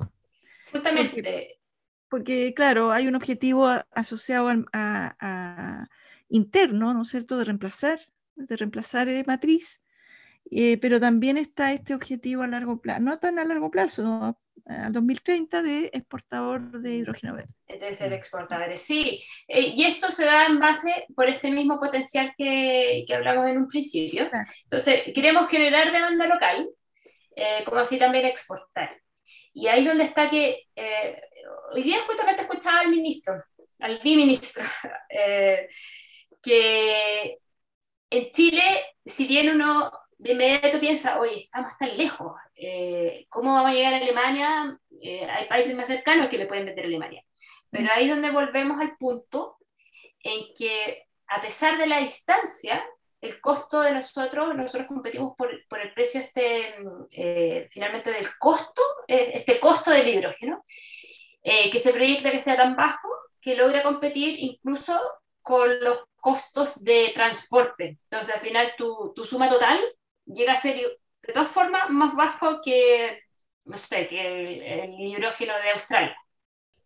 [0.72, 1.60] Justamente.
[2.08, 5.88] Porque, claro, hay un objetivo asociado a,
[6.28, 8.00] interno, ¿no es cierto?, de reemplazar,
[8.36, 9.80] de reemplazar eh, matriz,
[10.50, 14.93] eh, pero también está este objetivo a largo plazo, no tan a largo plazo, al
[14.93, 17.54] 2030 de exportador de hidrógeno verde.
[17.67, 19.24] De ser exportadores, sí.
[19.48, 23.58] Eh, y esto se da en base por este mismo potencial que, que hablamos en
[23.58, 24.30] un principio.
[24.63, 26.69] Entonces, queremos generar demanda local,
[27.36, 29.00] eh, como así también exportar.
[29.54, 30.67] Y ahí donde está que,
[31.74, 33.43] hoy día justamente escuchaba al ministro,
[33.80, 34.63] al biministro,
[36.41, 37.38] que
[38.10, 38.63] en Chile,
[39.06, 43.94] si bien uno de inmediato piensa, oye, estamos tan lejos, eh, ¿cómo vamos a llegar
[43.94, 44.78] a Alemania?
[45.02, 47.24] Eh, hay países más cercanos que le pueden meter a Alemania.
[47.70, 49.58] Pero ahí es donde volvemos al punto
[50.22, 52.84] en que a pesar de la distancia,
[53.22, 56.76] el costo de nosotros, nosotros competimos por, por el precio este,
[57.12, 60.66] eh, finalmente del costo, este costo del hidrógeno,
[61.42, 63.08] que se proyecta que sea tan bajo
[63.42, 65.00] que logra competir incluso
[65.42, 67.98] con los costos de transporte.
[68.04, 69.80] Entonces, al final, tu, tu suma total
[70.34, 73.20] llega a ser de todas formas más bajo que,
[73.65, 76.15] no sé, que el, hidrógeno de Australia.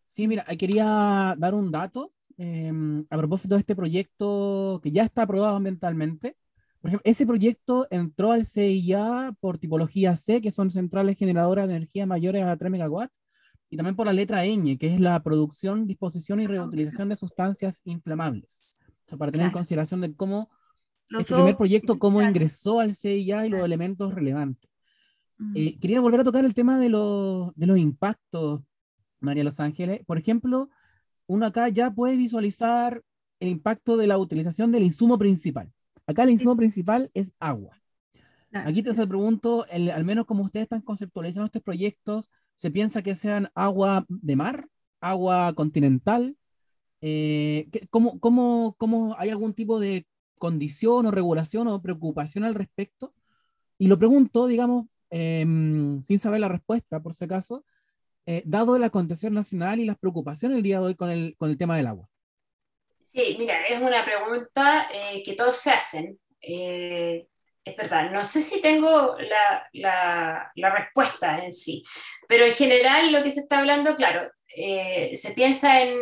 [0.06, 5.24] Sí, mira, quería dar un dato em, a propósito de este proyecto que ya está
[5.24, 6.36] aprobado ambientalmente.
[6.82, 11.76] Por ejemplo, ese proyecto entró al CIA por tipología C, que son centrales generadoras de
[11.78, 13.14] energía mayores a 3 megawatts,
[13.70, 17.82] y también por la letra ñ, que es la producción, disposición y reutilización de sustancias
[17.86, 18.66] inflamables.
[19.06, 20.52] O sea, para tener en consideración de cómo
[21.20, 24.70] este primer proyecto, cómo ingresó al CIA y los elementos relevantes.
[25.38, 25.54] Mm.
[25.56, 28.62] Eh, quería volver a tocar el tema de los, de los impactos,
[29.20, 30.02] María Los Ángeles.
[30.06, 30.70] Por ejemplo,
[31.28, 33.02] uno acá ya puede visualizar
[33.40, 35.72] el impacto de la utilización del insumo principal.
[36.06, 37.80] Acá el insumo principal es agua.
[38.54, 43.50] Aquí te pregunto, al menos como ustedes están conceptualizando estos proyectos, ¿se piensa que sean
[43.56, 44.68] agua de mar,
[45.02, 46.38] agua continental?
[47.02, 50.06] Eh, ¿cómo, cómo, cómo, hay algún tipo de
[50.44, 53.14] condición o regulación o preocupación al respecto?
[53.78, 57.64] Y lo pregunto, digamos, em, sin saber la respuesta, por si acaso,
[58.26, 61.50] eh, dado el acontecer nacional y las preocupaciones el día de hoy con el, con
[61.50, 62.10] el tema del agua.
[63.00, 66.20] Sí, mira, es una pregunta eh, que todos se hacen.
[66.42, 67.26] Eh,
[67.64, 71.82] es verdad, no sé si tengo la, la, la, respuesta en sí,
[72.28, 75.98] pero en general lo que se está hablando, claro, eh, se piensa en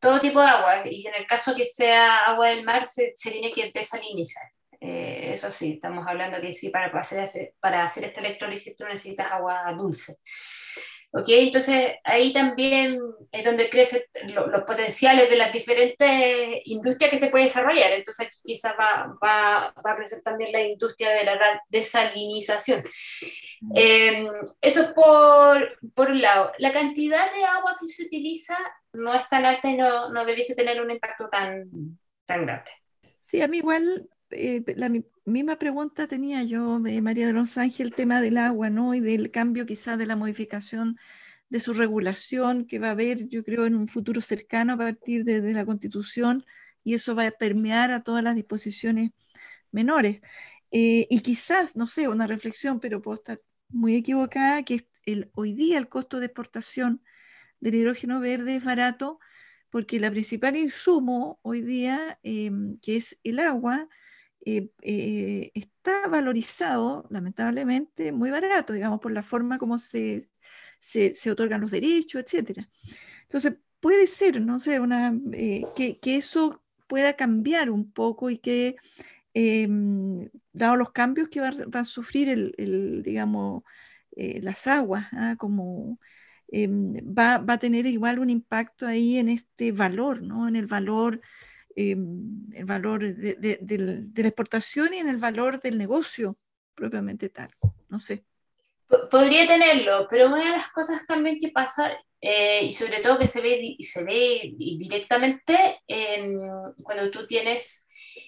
[0.00, 3.30] todo tipo de agua y en el caso que sea agua del mar se, se
[3.30, 4.50] tiene que desalinizar.
[4.80, 9.30] Eh, eso sí, estamos hablando que sí, para hacer, para hacer este electrolisis tú necesitas
[9.30, 10.16] agua dulce.
[11.12, 11.28] ¿Ok?
[11.28, 13.00] Entonces ahí también
[13.32, 17.92] es donde crecen los potenciales de las diferentes industrias que se pueden desarrollar.
[17.92, 22.84] Entonces aquí quizás va, va, va, a crecer también la industria de la desalinización.
[23.76, 24.26] Eh,
[24.60, 26.52] eso por, por un lado.
[26.58, 28.56] La cantidad de agua que se utiliza
[28.92, 32.70] no es tan alta y no, no debiese tener un impacto tan, tan grande.
[33.22, 34.90] Sí, a mí igual eh, la
[35.24, 38.94] misma pregunta tenía yo, eh, María de los Ángeles, el tema del agua, ¿no?
[38.94, 40.98] Y del cambio quizás de la modificación
[41.48, 45.24] de su regulación que va a haber, yo creo, en un futuro cercano a partir
[45.24, 46.44] de, la Constitución,
[46.84, 49.12] y eso va a permear a todas las disposiciones
[49.72, 50.20] menores.
[50.70, 55.52] Eh, y quizás, no sé, una reflexión, pero puedo estar muy equivocada, que el, hoy
[55.54, 57.02] día el costo de exportación
[57.60, 59.18] del hidrógeno verde es barato
[59.70, 63.88] porque la principal insumo hoy día, em, que es el agua,
[64.42, 70.30] eh, eh, está valorizado, lamentablemente, muy barato, digamos, por la forma como se,
[70.80, 72.66] se, otorgan los derechos, etc.
[73.22, 78.38] Entonces, puede ser, no sé, una, eh, que, que, eso pueda cambiar un poco y
[78.38, 78.76] que,
[80.52, 83.62] dado los cambios que va, a sufrir el, digamos,
[84.16, 85.36] las aguas, ¿ah?
[85.38, 85.98] como
[86.52, 90.48] va, va, a tener igual un impacto ahí en este valor, ¿no?
[90.48, 91.20] En el valor
[91.82, 96.36] Em, el valor de, la exportación y en el valor del negocio
[96.74, 97.48] propiamente tal.
[97.88, 98.26] No sé.
[99.10, 101.90] Podría tenerlo, pero una de las cosas también que pasa,
[102.20, 105.80] eh, y sobre todo que se ve, se ve directamente
[106.82, 107.86] cuando tú tienes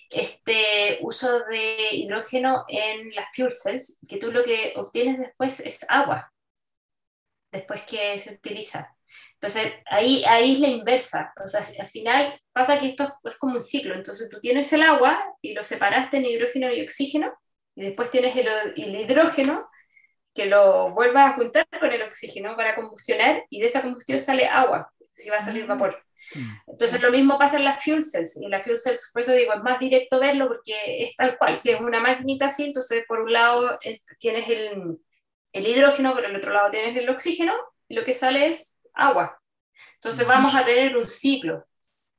[0.09, 5.85] este uso de hidrógeno en las fuel cells, que tú lo que obtienes después es
[5.91, 6.33] agua,
[7.51, 8.97] después que se utiliza.
[9.43, 11.33] Entonces, ahí, ahí es la inversa.
[11.45, 13.93] O sea, al final pasa que esto es como un ciclo.
[13.93, 17.33] Entonces, tú tienes el agua y lo separaste en hidrógeno y oxígeno,
[17.75, 19.69] y después tienes el, el hidrógeno
[20.33, 24.47] que lo vuelvas a juntar con el oxígeno para combustionar, y de esa combustión sale
[24.47, 26.01] agua, si va a salir vapor.
[26.35, 26.53] Mm.
[26.69, 29.33] Entonces lo mismo pasa en las fuel cells, y en las fuel cells, por eso
[29.33, 33.05] digo, es más directo verlo porque es tal cual, si es una maquinita así, entonces
[33.09, 33.77] por un lado
[34.21, 34.99] tienes el,
[35.53, 37.55] el hidrógeno, pero el otro lado tienes el oxígeno,
[37.89, 39.39] y lo que sale es agua.
[39.95, 41.67] Entonces vamos a tener un ciclo.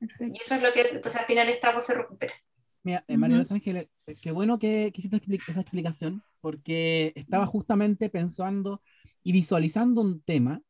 [0.00, 2.34] Y eso es lo que, entonces al final esta agua se recupera.
[2.82, 8.10] Mira, eh, María Los Ángeles, eh, qué bueno que quisiste esa explicación, porque estaba justamente
[8.10, 8.82] pensando
[9.22, 10.60] y visualizando un tema,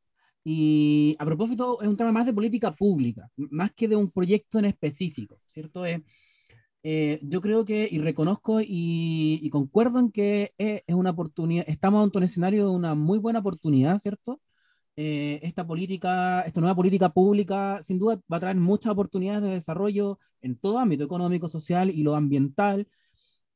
[0.45, 4.59] y a propósito, es un tema más de política pública, más que de un proyecto
[4.59, 5.85] en específico, ¿cierto?
[5.87, 11.65] Eh, yo creo que, y reconozco y, y concuerdo en que es, es, una oportunidad,
[11.67, 14.41] estamos ante un escenario de una muy buena oportunidad, ¿cierto?
[14.97, 19.51] Eh, esta política, esta nueva política pública, sin duda va a traer muchas oportunidades de
[19.51, 22.87] desarrollo en todo ámbito económico, social y lo ambiental,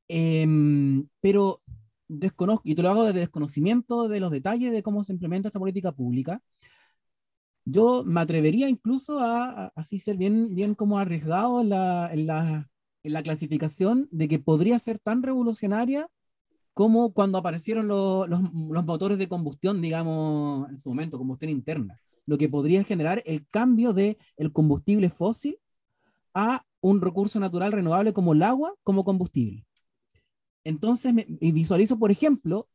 [0.09, 1.63] em, pero
[2.09, 5.61] desconozco, y te lo hago desde desconocimiento de los detalles de cómo se implementa esta
[5.61, 6.43] política pública.
[7.65, 12.69] Yo me atrevería incluso a, así ser bien, bien como arriesgado en la, la,
[13.03, 16.09] en la clasificación de que podría ser tan revolucionaria
[16.79, 18.41] como cuando aparecieron los, los,
[18.85, 23.93] motores de combustión, digamos, en su momento, combustión interna, lo que podría generar el cambio
[23.93, 25.59] de el combustible fósil
[26.35, 29.67] a un recurso natural renovable como el agua como combustible.
[30.63, 32.69] Entonces, me, visualizo, por ejemplo,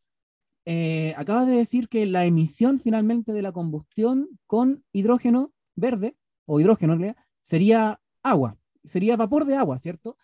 [0.65, 6.59] eh, acabas de decir que la emisión finalmente de la combustión con hidrógeno verde, o
[6.59, 6.99] hidrógeno
[7.39, 10.17] sería agua, sería vapor de agua, ¿cierto?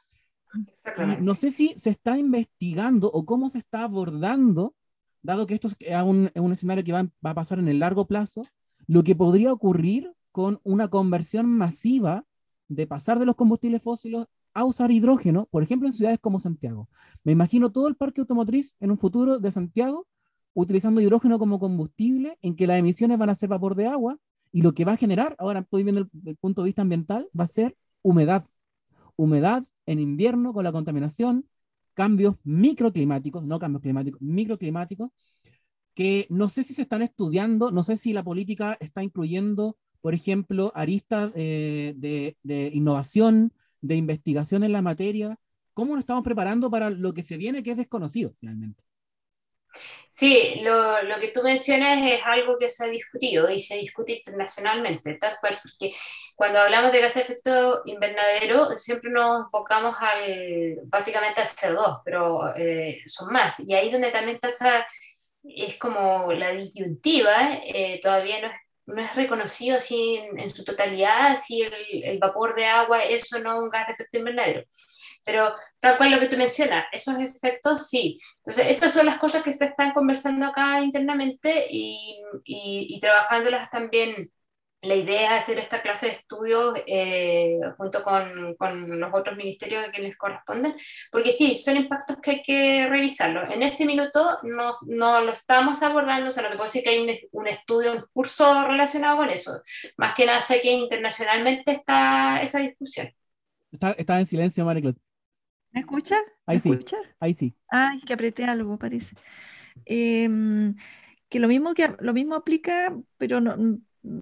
[1.20, 4.76] No sé si se está investigando o cómo se está abordando,
[5.22, 8.46] dado que esto es un, escenario que va, va, a pasar en el largo plazo,
[8.88, 12.26] lo que podría ocurrir con una conversión masiva
[12.68, 16.90] de pasar de los combustibles fósiles a usar hidrógeno, por ejemplo, en ciudades como Santiago.
[17.24, 20.08] Me imagino todo el parque automotriz en un futuro de Santiago
[20.54, 24.18] utilizando hidrógeno como combustible, en que las emisiones van a ser vapor de agua,
[24.52, 27.30] y lo que va a generar, ahora estoy viendo el, el punto de vista ambiental,
[27.40, 28.46] va a ser humedad.
[29.16, 31.46] Humedad en invierno con la contaminación,
[31.96, 35.10] cambios microclimáticos, no cambios climáticos, microclimáticos,
[35.96, 40.14] que no sé si se están estudiando, no sé si la política está incluyendo, por
[40.14, 45.40] ejemplo, aristas eh, de, de, innovación, de investigación en la materia.
[45.74, 48.84] ¿Cómo nos estamos preparando para lo que se viene que es desconocido finalmente?
[50.10, 54.14] Sí, lo, lo, que tú mencionas es algo que se ha discutido y se discute
[54.18, 55.96] internacionalmente, tal cual, porque
[56.36, 62.56] cuando hablamos de gas de efecto invernadero siempre nos enfocamos al, básicamente al CO2, pero
[62.56, 63.60] eh, son más.
[63.62, 64.86] Y ahí donde también está,
[65.44, 68.54] es como la disyuntiva, eh, todavía no es,
[68.88, 73.32] no es, reconocido así en, en, su totalidad si el, el vapor de agua es
[73.34, 74.64] o no un gas de efecto invernadero.
[75.30, 78.20] Pero tal cual lo que tú mencionas, esos efectos sí.
[78.38, 83.70] Entonces, esas son las cosas que se están conversando acá internamente y, y, y trabajándolas
[83.70, 84.32] también.
[84.82, 89.86] La idea es hacer esta clase de estudios eh, junto con, con, los otros ministerios
[89.86, 90.74] a quienes corresponden,
[91.12, 93.52] porque sí, son impactos que hay que revisarlos.
[93.52, 96.90] En este minuto no, no lo estamos abordando, o sea, no te puedo decir que
[96.92, 99.62] hay un, un, estudio, un curso relacionado con eso.
[99.98, 103.14] Más que nada sé que internacionalmente está esa discusión.
[103.72, 104.94] Está, está en silencio, María
[105.72, 106.16] ¿Me escucha?
[106.46, 106.70] Ahí ¿Me sí.
[106.72, 106.98] escucha?
[107.20, 107.56] Ahí sí.
[107.70, 109.16] Ay, que apreté algo, parece.
[109.86, 110.28] Eh,
[111.30, 113.80] que lo mismo que lo mismo aplica, pero no,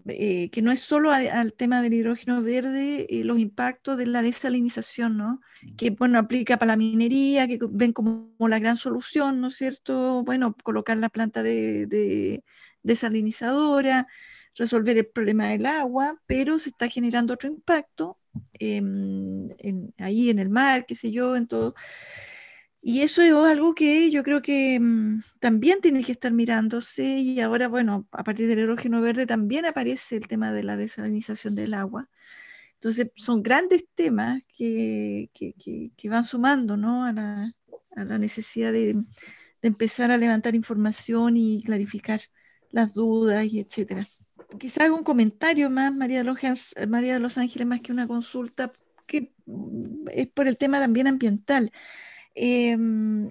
[0.07, 4.07] eh, que no es solo a, al tema del hidrógeno verde y los impactos de
[4.07, 5.41] la desalinización, ¿no?
[5.77, 9.55] Que bueno, aplica para la minería, que ven como, como la gran solución, ¿no es
[9.55, 10.23] cierto?
[10.23, 12.43] Bueno, colocar la planta de, de
[12.83, 14.07] desalinizadora,
[14.55, 18.19] resolver el problema del agua, pero se está generando otro impacto
[18.59, 21.75] eh, en, ahí en el mar, qué sé yo, en todo.
[22.81, 27.39] Y eso es algo que yo creo que um, también tiene que estar mirándose y
[27.41, 31.73] ahora, bueno, a partir del hidrógeno verde también aparece el tema de la desalinización del
[31.73, 32.09] agua.
[32.75, 37.05] Entonces, son grandes temas que, que, que, que van sumando ¿no?
[37.05, 37.53] a, la,
[37.95, 39.03] a, la, necesidad de, de,
[39.63, 42.21] empezar a levantar información y clarificar
[42.71, 44.07] las dudas y etcétera
[44.59, 46.37] quizá haga un comentario más, María de, los,
[46.87, 48.71] María de los Ángeles, más que una consulta,
[49.05, 49.33] que
[50.11, 51.71] es por el tema también ambiental.
[52.39, 52.77] Eh,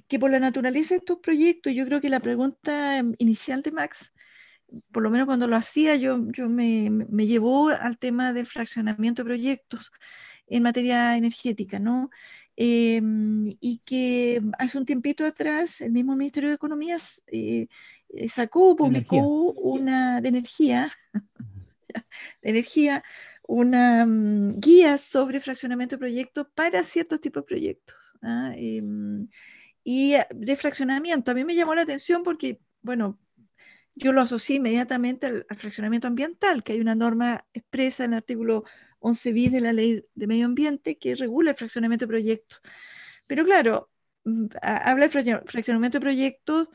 [0.09, 4.13] que por la naturaleza de estos proyectos, yo creo que la pregunta inicial de Max,
[4.93, 9.23] por lo menos cuando lo hacía, yo, yo me, me llevó al tema del fraccionamiento
[9.23, 9.93] de proyectos
[10.49, 12.11] en materia energética, ¿no?
[12.59, 13.03] Eh,
[13.61, 16.97] y que hace un tiempito atrás el mismo Ministerio de Economía
[17.27, 17.69] eh,
[18.29, 19.63] sacó, publicó energía.
[19.63, 20.91] una de energía,
[22.43, 23.05] de energía,
[23.47, 27.97] una mm, guía sobre fraccionamiento de proyectos para ciertos tipos de proyectos.
[28.23, 28.53] ¿ah?
[28.57, 29.29] Em,
[29.85, 33.19] y eh, de fraccionamiento, a mí me llamó la atención porque, bueno,
[33.95, 38.65] yo lo asocié inmediatamente al, fraccionamiento ambiental, que hay una norma expresa en el artículo
[39.07, 42.61] 11 bis de la ley de medio ambiente que regula el fraccionamiento de proyectos.
[43.27, 43.91] Pero claro,
[44.25, 46.69] mm, habla de fraccionamiento de proyectos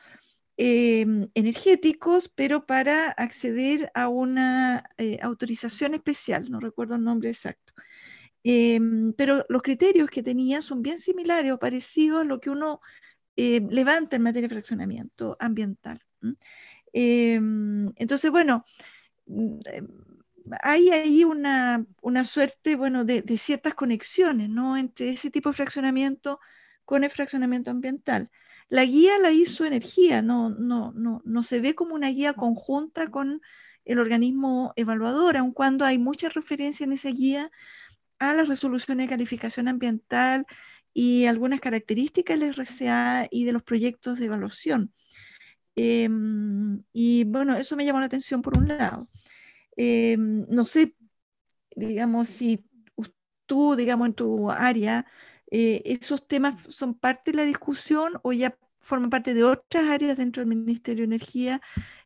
[0.57, 7.73] em, energéticos, pero para acceder a una eh, autorización especial, no recuerdo el nombre exacto.
[8.43, 12.81] Em, pero los criterios que tenía son bien similares o parecidos a lo que uno
[13.35, 15.99] eh, levanta en materia de fraccionamiento ambiental.
[16.93, 18.63] Em, entonces, bueno,
[19.27, 19.87] mm, em,
[20.61, 24.77] hay ahí una, una suerte bueno, de, de, ciertas conexiones ¿no?
[24.77, 26.39] entre ese tipo de fraccionamiento
[26.85, 28.29] con el fraccionamiento ambiental.
[28.69, 33.09] La guía la hizo energía, no, no, no, no se ve como una guía conjunta
[33.09, 33.41] con
[33.85, 37.51] el organismo evaluador, aun cuando hay mucha referencia en esa guía
[38.19, 40.45] a las resoluciones de calificación ambiental
[40.93, 44.93] y algunas características del RCA y de los proyectos de evaluación.
[45.75, 49.09] Em, y bueno, eso me llamó la atención por un lado.
[49.83, 50.95] Em, no sé,
[51.75, 52.65] digamos, si
[53.47, 55.05] tú, digamos, en tu área,
[55.51, 60.17] eh, esos temas son parte de la discusión o ya forman parte de otras áreas
[60.17, 61.61] dentro del Ministerio de Energía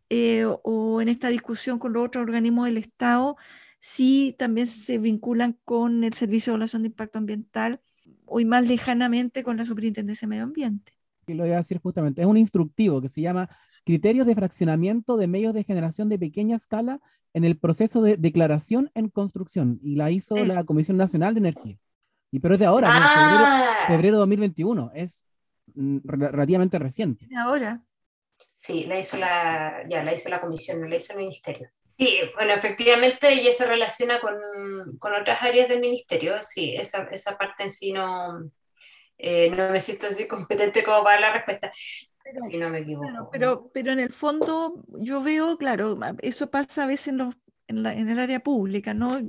[0.10, 3.38] eh, o en esta discusión con los otros organismos del Estado,
[3.80, 7.82] si también se vinculan con el Servicio de Evaluación de Impacto Ambiental
[8.26, 10.95] o más lejanamente con la Superintendencia de Medio Ambiente
[11.34, 13.50] lo voy a decir justamente, es un instructivo que se llama
[13.84, 17.00] Criterios de fraccionamiento de medios de generación de pequeña escala
[17.34, 21.78] en el proceso de declaración en construcción y la hizo la Comisión Nacional de Energía.
[22.32, 23.88] Y pero es de ahora, ah.
[23.88, 25.26] febrero, de 2021, es
[25.74, 27.28] mm, relativamente reciente.
[27.28, 27.84] De ahora.
[28.56, 31.70] Sí, la hizo la, ya, la hizo la comisión, no la hizo el ministerio.
[31.98, 34.36] Sí, bueno, efectivamente ya se relaciona con,
[35.00, 38.52] con otras áreas del ministerio, sí, esa, esa parte en sí no,
[39.18, 41.72] eh, no me siento así competente como para la respuesta.
[42.24, 43.30] Pero, si no me equivoco.
[43.32, 47.36] pero, pero en el fondo yo veo, claro, eso pasa a veces en, los,
[47.68, 49.22] en, la, en el área pública, ¿no?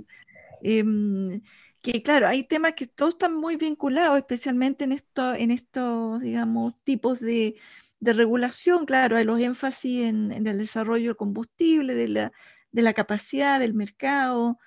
[0.62, 1.43] Em,
[1.82, 6.74] que claro, hay temas que todos están muy vinculados, especialmente en, esto, en estos, digamos,
[6.84, 7.57] tipos de,
[8.01, 12.32] de regulación, claro, hay los énfasis en, en, el desarrollo del combustible, de la,
[12.72, 14.59] de la capacidad del mercado,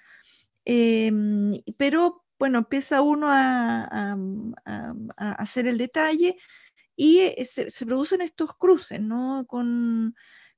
[0.65, 1.11] eh,
[1.77, 4.15] pero bueno, empieza uno a,
[5.17, 6.37] hacer el detalle
[6.95, 9.45] y eh, se, producen estos cruces, ¿no?
[9.47, 10.15] Con,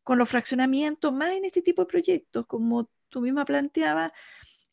[0.08, 4.12] los fraccionamientos, más en este tipo de proyectos, como tú misma planteabas,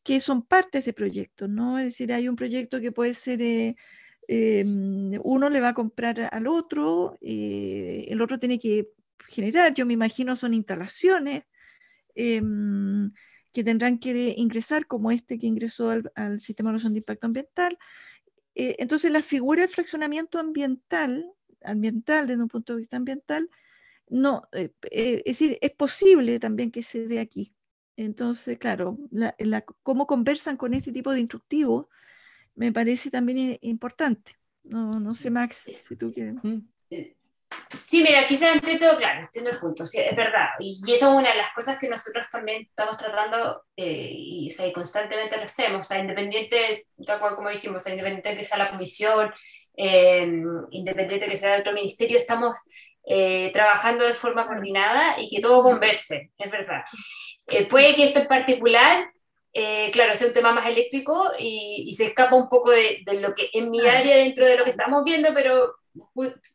[0.02, 1.78] que son partes de proyectos, ¿no?
[1.78, 3.76] Es decir, hay un proyecto que puede ser, eh,
[4.28, 8.88] em, uno le va a comprar al otro, eh, el otro tiene que
[9.28, 11.44] generar, yo me imagino son instalaciones,
[13.52, 17.78] que tendrán que ingresar, como este que ingresó al, sistema de evaluación de impacto ambiental.
[18.54, 21.32] Eh, entonces, la figura del fraccionamiento ambiental,
[21.62, 23.50] ambiental desde un punto de vista ambiental,
[24.08, 27.54] no, eh, eh, es decir, es posible también que se dé aquí.
[27.96, 29.34] Entonces, claro, la,
[29.82, 31.86] cómo conversan con este tipo de instructivos
[32.54, 34.32] me parece también importante.
[34.62, 36.34] No, no sé, Max, si tú quieres.
[37.70, 40.48] Sí, mira, quizás ante todo, claro, entiendo el punto, sí, es verdad.
[40.58, 44.54] Y, eso es una de las cosas que nosotros también estamos tratando eh, y, o
[44.54, 48.58] sea, constantemente lo hacemos, o sea, independiente, tal cual como dijimos, independiente de que sea
[48.58, 49.32] la comisión,
[49.76, 50.26] eh,
[50.70, 52.58] independiente de que sea otro ministerio, estamos
[53.06, 56.82] eh, trabajando de forma coordinada y que todo converse, es verdad.
[57.70, 59.10] puede que esto en particular
[59.92, 63.34] claro, sea un tema más eléctrico y, y, se escapa un poco de, de, lo
[63.34, 65.74] que en mi área dentro de lo que estamos viendo, pero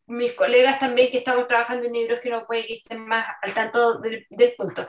[0.08, 4.26] mis colegas también que estamos trabajando en hidrógeno puede que estén más al tanto del,
[4.58, 4.88] punto.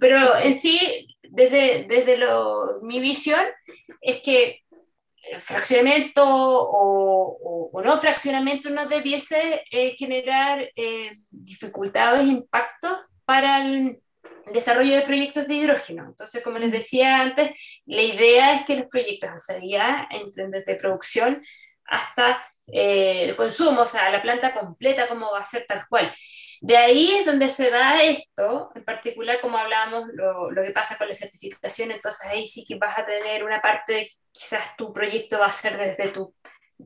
[0.00, 3.44] Pero en sí, desde, desde lo, mi visión,
[4.00, 4.62] es que
[5.40, 14.02] fraccionamiento o, o, no fraccionamiento no debiese eh, generar eh, dificultades, impactos para el
[14.52, 16.04] desarrollo de proyectos de hidrógeno.
[16.06, 21.42] Entonces, como les decía antes, la idea es que los proyectos a entren desde producción
[21.84, 26.10] hasta eh, el consumo, o sea, la planta completa, cómo va a ser tal cual.
[26.62, 30.96] De ahí es donde se da esto, en particular como hablábamos, lo, lo, que pasa
[30.96, 35.38] con la certificación, entonces ahí sí que vas a tener una parte, quizás tu proyecto
[35.38, 36.34] va a ser desde tu,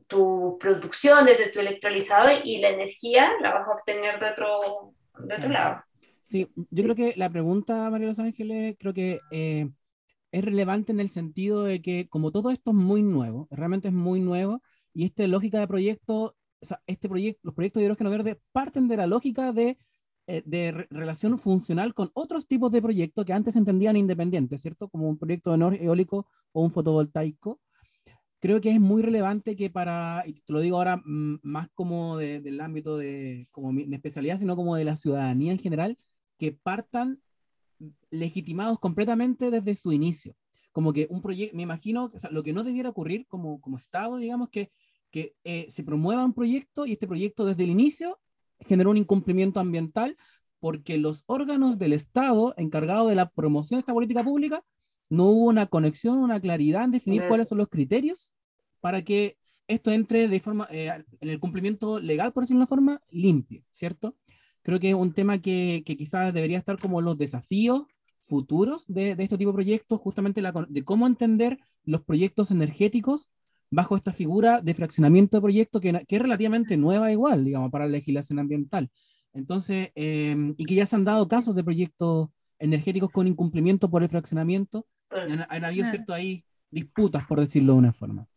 [0.07, 5.35] tu producción, desde tu electrolizador y la energía la vas a obtener de otro, de
[5.35, 5.83] otro lado.
[6.21, 9.69] Sí, yo creo que la pregunta, María Los Ángeles, creo que eh,
[10.33, 13.93] es relevante en el sentido de que como todo esto es muy nuevo, realmente es
[13.93, 14.61] muy nuevo,
[14.97, 18.87] y esta lógica de proyecto, o sea, este proyecto, los proyectos de hidrógeno verde parten
[18.87, 19.77] de la lógica de
[20.29, 24.89] eh, de relación funcional con otros tipos de proyectos que antes se entendían independientes, ¿cierto?
[24.89, 27.61] Como un proyecto de eólico o un fotovoltaico.
[28.41, 32.17] Creo que es muy relevante que para, y te lo digo ahora mm, más como
[32.17, 35.97] del ámbito de, como de especialidad, sino como de la ciudadanía en general,
[36.37, 37.21] que partan
[38.11, 40.35] legitimados completamente desde su inicio.
[40.73, 43.77] Como que un proyecto, me imagino, o sea, lo que no debiera ocurrir como, como
[43.77, 44.71] Estado, digamos, que,
[45.17, 48.19] que eh, se promueva un proyecto y este proyecto desde el inicio
[48.59, 50.15] generó un incumplimiento ambiental
[50.59, 54.63] porque los órganos del Estado encargados de la promoción de esta política pública
[55.09, 58.31] no hubo una conexión, una claridad en definir cuáles son los criterios
[58.79, 59.37] para que
[59.67, 63.63] esto entre de forma, eh, en el cumplimiento legal, por decirlo de una forma, limpia,
[63.71, 64.15] ¿cierto?
[64.61, 67.87] Creo que es un tema que, que quizás debería estar como los desafíos
[68.19, 73.31] futuros de, de este tipo de proyectos, justamente la, de cómo entender los proyectos energéticos
[73.69, 77.85] bajo esta figura de fraccionamiento de proyectos que, que, es relativamente nueva igual, digamos, para
[77.85, 78.89] la legislación ambiental.
[79.33, 84.03] Entonces, em, y que ya se han dado casos de proyectos energéticos con incumplimiento por
[84.03, 86.13] el fraccionamiento, han, han habido, ¿cierto?
[86.13, 88.27] Ahí disputas, por decirlo de una forma.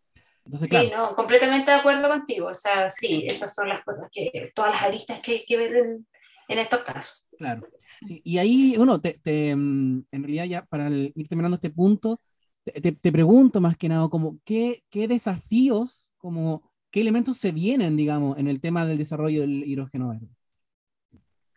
[0.45, 2.49] Entonces, sí, no, completamente de acuerdo contigo.
[2.49, 5.76] O sea, sí, esas son las cosas que, todas las aristas que hay que ver
[5.76, 6.07] en,
[6.49, 7.26] en estos casos.
[7.39, 7.66] Claro.
[7.81, 8.20] Sí.
[8.24, 12.20] Y ahí, bueno, te, te, em, en realidad ya para ir terminando este punto,
[12.65, 17.97] te, te, pregunto más que nada, como, ¿qué, ¿qué, desafíos, como, qué elementos se vienen,
[17.97, 20.29] digamos, en el tema del desarrollo del hidrógeno verde?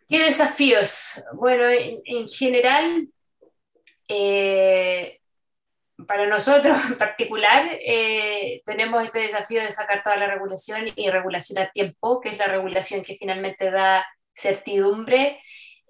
[0.08, 1.22] ¿Qué desafíos?
[1.34, 3.08] Bueno, en, en general,
[4.08, 5.20] eh,
[6.06, 11.58] para nosotros en particular, eh, tenemos este desafío de sacar toda la regulación y regulación
[11.62, 15.40] a tiempo, que es la regulación que finalmente da certidumbre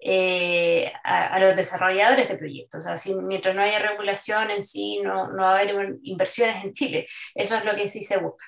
[0.07, 2.85] eh, a, los desarrolladores de proyectos.
[2.85, 6.73] O sea, mientras no haya regulación en sí, no, no va a haber inversiones en
[6.73, 7.07] Chile.
[7.33, 8.45] Eso es lo que sí se busca.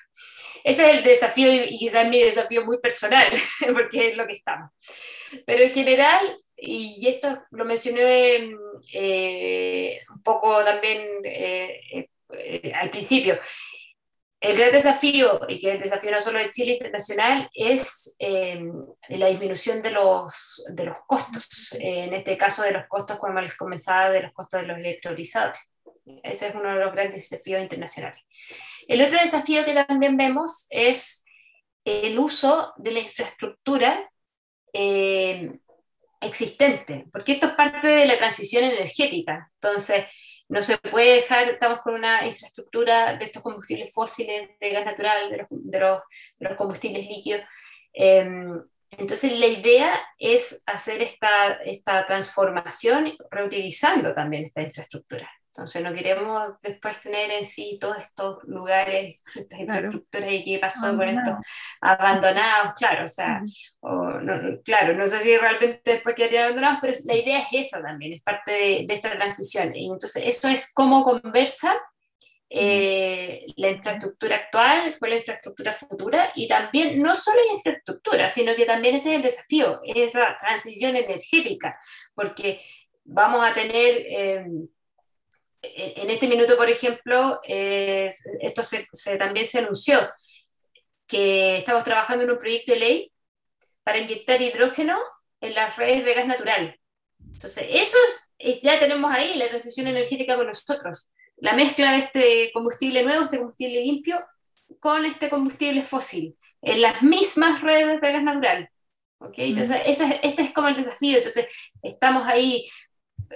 [0.62, 3.26] Ese es el desafío y quizás mi desafío muy personal,
[3.74, 4.70] porque es lo que estamos.
[5.44, 8.54] Pero en general, y esto lo mencioné
[8.92, 12.08] eh, un poco también eh,
[12.72, 13.36] al principio,
[14.40, 18.62] el gran desafío, y que es el desafío no solo de Chile internacional, es eh,
[19.08, 23.56] la disminución de los, de los costos, en este caso de los costos, como les
[23.56, 25.58] comenzaba, de los costos de los electrolizadores.
[26.22, 28.22] Ese es uno de los grandes desafíos internacionales.
[28.86, 31.24] El otro desafío que también vemos es
[31.84, 34.08] el uso de la infraestructura
[34.72, 35.50] eh,
[36.20, 39.50] existente, porque esto es parte de la transición energética.
[39.54, 40.06] Entonces,
[40.48, 45.30] no se puede dejar, estamos con una infraestructura de estos combustibles fósiles, de gas natural,
[45.30, 47.42] de los, de los, combustibles líquidos.
[47.92, 55.30] Em, entonces la idea es hacer esta, esta transformación reutilizando también esta infraestructura.
[55.58, 60.96] Entonces no queremos después tener en sí todos estos lugares, estas infraestructuras y qué pasó
[60.96, 61.34] con estos
[61.80, 63.42] abandonados, claro, o sea,
[63.82, 68.12] no, claro, no sé si realmente después quedarían abandonados, pero la idea es esa también,
[68.12, 69.74] es parte de, de esta transición.
[69.74, 71.76] Y entonces eso es cómo conversa
[72.48, 78.54] eh, la infraestructura actual con la infraestructura futura y también no solo la infraestructura, sino
[78.54, 81.76] que también ese es el desafío, esa transición energética,
[82.14, 82.60] porque
[83.02, 84.04] vamos a tener...
[84.08, 84.46] Eh,
[85.62, 88.86] en este minuto, por ejemplo, esto se,
[89.18, 90.08] también se anunció,
[91.06, 93.12] que estamos trabajando en un proyecto de ley
[93.82, 94.98] para inyectar hidrógeno
[95.40, 96.78] en las redes de gas natural.
[97.18, 97.98] Entonces, eso
[98.38, 101.10] es, ya tenemos ahí la transición energética con nosotros.
[101.36, 104.20] La mezcla de este combustible nuevo, este combustible limpio,
[104.80, 108.68] con este combustible fósil, en las mismas redes de gas natural.
[109.18, 109.50] ¿okay?
[109.50, 111.18] Entonces, este es como el desafío.
[111.18, 111.48] Entonces,
[111.82, 112.68] estamos ahí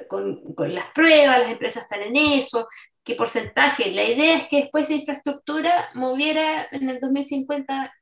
[0.09, 2.69] con, con, las pruebas, las empresas están en eso,
[3.03, 3.91] qué porcentaje.
[3.91, 7.93] La idea es que después esa infraestructura moviera en el 2050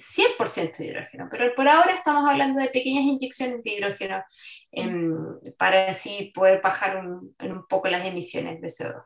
[0.00, 4.22] 100% de hidrógeno, pero por ahora estamos hablando de pequeñas inyecciones de hidrógeno
[5.58, 9.04] para así poder bajar un, en un poco las emisiones de CO2.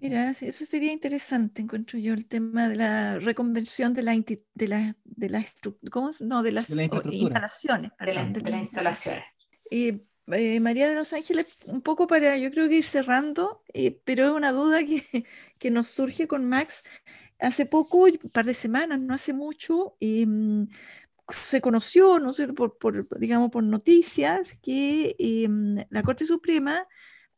[0.00, 4.96] Mira, eso sería interesante, encuentro yo, el tema de la reconversión de la, de la,
[5.04, 5.44] de la
[5.90, 6.10] ¿cómo?
[6.20, 7.90] No, de las instalaciones.
[7.98, 9.24] Perdón, de, las instalaciones.
[9.68, 10.02] Y
[10.32, 14.26] eh, María de los Ángeles, un poco para, yo creo que ir cerrando, eh, pero
[14.26, 15.02] es una duda que,
[15.58, 16.82] que, nos surge con Max.
[17.38, 20.68] Hace poco, un par de semanas, no hace mucho, em,
[21.44, 22.76] se conoció, no sé, por,
[23.18, 26.86] digamos, por noticias, que em, la Corte Suprema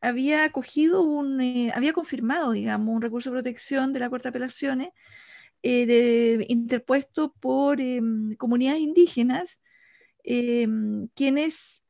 [0.01, 4.29] había acogido un, eh, había confirmado, digamos, un recurso de protección de la Corte de
[4.29, 4.89] Apelaciones
[5.61, 9.59] de, interpuesto por em, comunidades indígenas,
[11.15, 11.82] quienes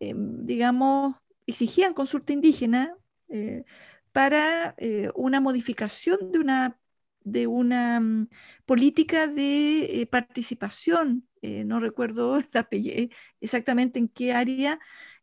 [0.00, 2.94] Em, digamos, exigían consulta indígena
[3.28, 3.64] eh,
[4.12, 6.78] para eh, una modificación de una,
[7.24, 8.28] de una mm,
[8.66, 12.40] política de eh, participación, no recuerdo
[13.40, 14.78] exactamente en qué área,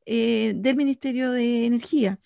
[0.05, 2.19] del Ministerio de Energía.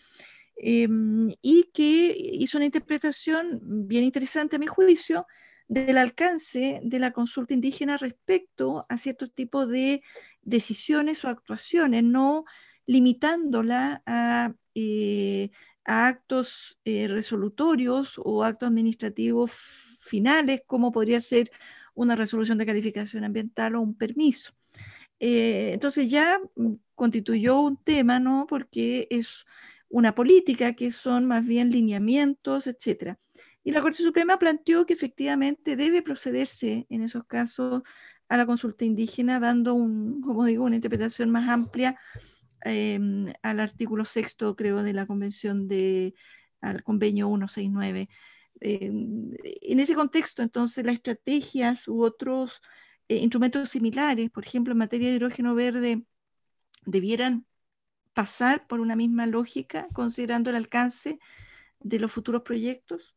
[0.57, 5.25] Em, y que hizo una interpretación bien interesante a mi juicio
[5.69, 10.03] del alcance de la consulta indígena respecto a ciertos tipos de
[10.41, 12.43] decisiones o actuaciones, no
[12.85, 15.51] limitándola a, eh,
[15.85, 19.53] actos eh, resolutorios o actos administrativos
[20.01, 21.51] finales, como podría ser
[21.93, 24.53] una resolución de calificación ambiental o un permiso.
[25.19, 28.45] Eh, entonces ya mm, constituyó un tema, ¿no?
[28.47, 29.45] Porque es
[29.89, 33.17] una política que son más bien lineamientos, etc.
[33.69, 37.83] Y la Corte Suprema planteó que efectivamente debe procederse en esos casos
[38.27, 41.95] a la consulta indígena, dando, un, como digo, una interpretación más amplia
[42.61, 46.15] em, al artículo sexto, creo, de la Convención de,
[46.61, 48.09] al convenio 169.
[48.59, 52.61] Em, en ese contexto, entonces, las estrategias u otros
[53.07, 56.03] eh, instrumentos similares, por ejemplo, en materia de hidrógeno verde,
[56.87, 57.45] debieran
[58.15, 61.19] pasar por una misma lógica, considerando el alcance
[61.81, 63.15] de los futuros proyectos?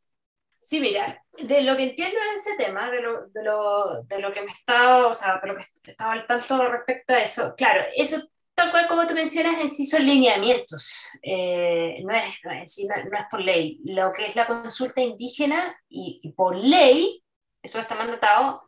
[0.63, 4.31] Sí, mira, de lo que entiendo de ese tema, de lo, de lo, de lo
[4.31, 7.83] que me estaba, o sea, de lo que estaba al tanto respecto a eso, claro,
[7.97, 8.23] eso
[8.55, 12.79] tal cual como tú mencionas, en sí son lineamientos, eh, no, es, no, es,
[13.11, 13.81] no, es por ley.
[13.85, 17.25] Lo que es la consulta indígena y, y por ley,
[17.61, 18.63] eso está mandatado,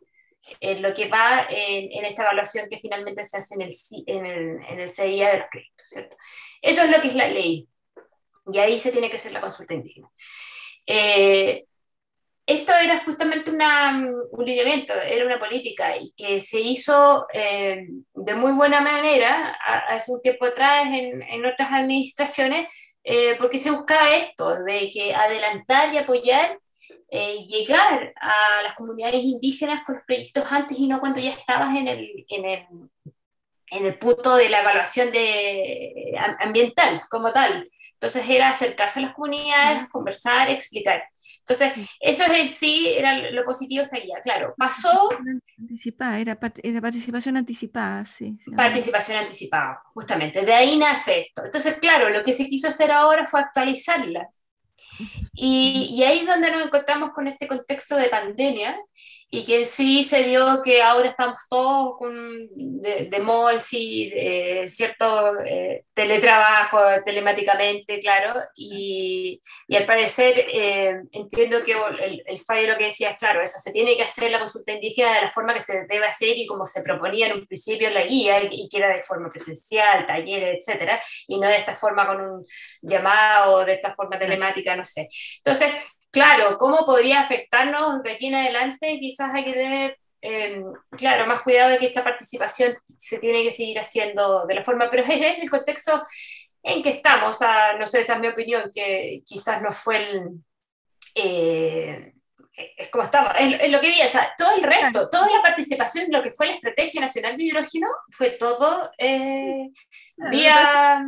[0.59, 3.73] en lo que va en, esta evaluación que finalmente se hace en el,
[4.05, 6.17] en el, en el CIA de los proyectos, ¿cierto?
[6.61, 7.67] Eso es lo que es la ley.
[8.51, 10.09] Y ahí se tiene que hacer la consulta indígena.
[10.85, 11.65] Eh,
[12.45, 18.35] esto era justamente una, un lineamiento, era una política y que se hizo eh, de
[18.35, 19.57] muy buena manera
[19.89, 22.71] hace un tiempo atrás en, en otras administraciones,
[23.03, 26.59] eh, porque se buscaba esto, de que adelantar y apoyar
[27.09, 31.75] eh, llegar a las comunidades indígenas con los proyectos antes y no cuando ya estabas
[31.75, 32.67] en el, en el,
[33.71, 37.67] en el punto de la evaluación de, ambiental como tal.
[37.95, 41.03] Entonces era acercarse a las comunidades, conversar, explicar.
[41.39, 44.17] Entonces, eso en sí era lo positivo de esta guía.
[44.21, 45.09] Claro, pasó...
[45.59, 48.35] Anticipada, era, era participación anticipada, sí.
[48.55, 50.43] Participación anticipada, justamente.
[50.43, 51.45] De ahí nace esto.
[51.45, 54.27] Entonces, claro, lo que se quiso hacer ahora fue actualizarla.
[55.33, 58.77] Y, y, ahí es donde nos encontramos con este contexto de pandemia
[59.29, 62.11] y que sí se dio que ahora estamos todos con,
[62.55, 70.45] de, de modo en sí, eh, cierto eh, teletrabajo telemáticamente, claro, y, y al parecer
[70.53, 74.03] eh, entiendo que el, el, fallo lo que decía es, claro, eso se tiene que
[74.03, 77.27] hacer la consulta indígena de la forma que se debe hacer y como se proponía
[77.27, 81.01] en un principio en la guía, y, y que era de forma presencial, talleres, etcétera,
[81.27, 82.45] y no de esta forma con un
[82.81, 85.07] llamado, de esta forma telemática, no sé.
[85.37, 85.73] Entonces,
[86.15, 88.99] claro, ¿cómo podría afectarnos de aquí en adelante?
[89.01, 93.51] Quizás hay que tener, eh, claro, más cuidado de que esta participación se tiene que
[93.51, 96.01] seguir haciendo de la forma, pero es el contexto
[96.63, 99.97] en que estamos, o sea, no sé, esa es mi opinión, que quizás no fue
[99.97, 100.29] el...
[101.15, 102.13] Eh,
[102.77, 105.41] es como estamos, es, es, lo que vi, o sea, todo el resto, toda la
[105.41, 109.69] participación, lo que fue la Estrategia Nacional de Hidrógeno, fue todo eh,
[110.31, 111.05] vía...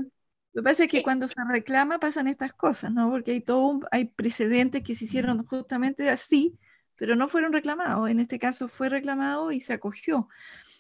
[0.58, 1.04] Lo que pasa es que sí.
[1.04, 3.12] cuando se reclama pasan estas cosas, ¿no?
[3.12, 6.58] Porque hay todo un, hay precedentes que se hicieron justamente así,
[6.96, 8.10] pero no fueron reclamados.
[8.10, 10.30] En este caso fue reclamado y se acogió.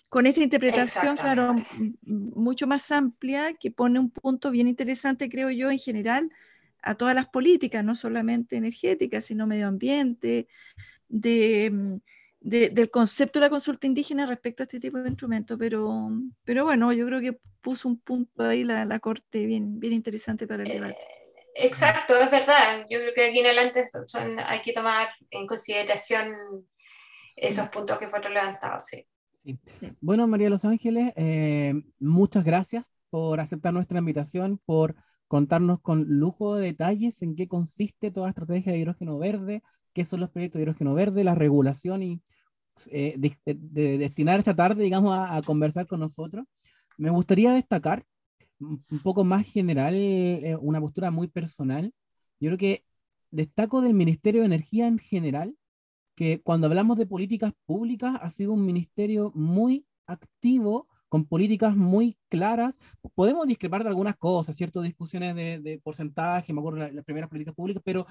[0.09, 1.53] Con esta interpretación, claro,
[2.01, 6.31] mucho más amplia, que pone un punto bien interesante, creo yo, en general,
[6.81, 10.47] a todas las políticas, no solamente energéticas, sino medio ambiente,
[11.07, 11.99] de,
[12.47, 16.09] de, del concepto de la consulta indígena respecto a este tipo de instrumentos, pero,
[16.45, 20.47] pero bueno, yo creo que puso un punto ahí la, la Corte bien, bien interesante
[20.47, 20.97] para el debate.
[20.97, 22.85] Eh, exacto, es verdad.
[22.89, 26.33] Yo creo que aquí en adelante son, hay que tomar en consideración
[27.25, 27.41] sí.
[27.43, 28.85] esos puntos que fueron levantados.
[28.85, 29.05] Sí.
[29.43, 29.91] Sí.
[29.99, 34.95] Bueno, María Los Ángeles, eh, muchas gracias por aceptar nuestra invitación, por
[35.27, 40.05] contarnos con lujo de detalles en qué consiste toda la estrategia de hidrógeno verde, qué
[40.05, 42.21] son los proyectos de hidrógeno verde, la regulación y
[42.91, 46.45] eh, de, de, de, destinar esta tarde, digamos, a, a, conversar con nosotros.
[46.97, 48.05] Me gustaría destacar
[48.59, 51.93] un poco más general, eh, una postura muy personal.
[52.39, 52.83] Yo creo que
[53.31, 55.55] destaco del Ministerio de Energía en general,
[56.15, 62.17] que cuando hablamos de políticas públicas ha sido un ministerio muy activo con políticas muy
[62.29, 62.79] claras.
[63.15, 67.29] Podemos discrepar de algunas cosas, ciertas discusiones de, de porcentaje, me acuerdo de las primeras
[67.29, 68.07] políticas públicas, pero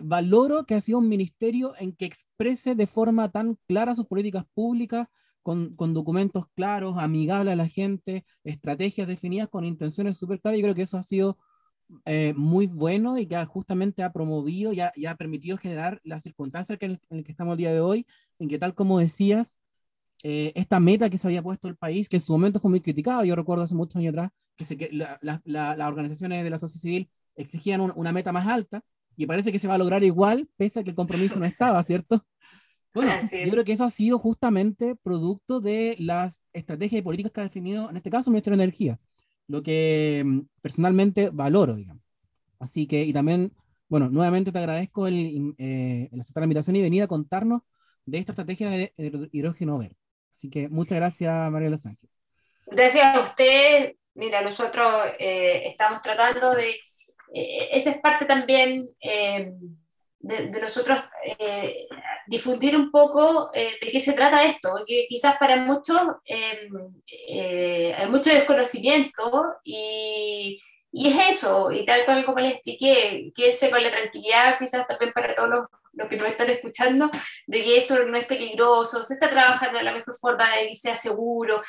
[0.00, 4.44] valoro que ha sido un ministerio en que exprese de forma tan clara sus políticas
[4.54, 5.08] públicas,
[5.42, 10.58] con, con documentos claros, amigables a la gente, estrategias definidas con intenciones súper claras.
[10.58, 11.38] Yo creo que eso ha sido
[12.04, 16.78] eh, muy bueno y que justamente ha promovido y ha, ha permitido generar las circunstancias
[16.78, 18.06] que en, las que estamos el día de hoy,
[18.38, 19.58] en que tal como decías,
[20.22, 22.80] eh, esta meta que se había puesto el país, que en su momento fue muy
[22.80, 26.82] criticada, yo recuerdo hace muchos años atrás, que, se, que las organizaciones de la sociedad
[26.82, 28.82] civil exigían una meta más alta,
[29.20, 31.82] y parece que se va a lograr igual, pese a que el compromiso no estaba,
[31.82, 32.24] ¿cierto?
[32.94, 37.40] Bueno, yo creo que eso ha sido justamente producto de las estrategias y políticas que
[37.42, 38.98] ha definido, en este caso, el Ministerio de Energía,
[39.46, 42.02] lo que mm, personalmente valoro, digamos.
[42.58, 43.52] Así que, y también,
[43.90, 47.60] bueno, nuevamente te agradezco el, eh, el aceptar la invitación y venir a contarnos
[48.06, 48.94] de esta estrategia de
[49.32, 49.96] hidrógeno verde.
[50.32, 52.10] Así que muchas gracias, María Los Ángeles.
[52.66, 53.96] Gracias a usted.
[54.14, 56.74] Mira, nosotros eh, estamos tratando de...
[57.32, 59.52] Eh, esa es parte también eh,
[60.20, 61.86] de, nosotros eh,
[62.26, 68.06] difundir un poco eh, de qué se trata esto, porque quizás para muchos eh, hay
[68.08, 70.60] mucho desconocimiento y,
[70.92, 75.12] y, es eso, y tal cual como les expliqué, quédense con la tranquilidad, quizás también
[75.12, 77.10] para todos los, los, que nos están escuchando,
[77.46, 80.76] de que esto no es peligroso, se está trabajando de la mejor forma de que
[80.76, 81.62] sea seguro,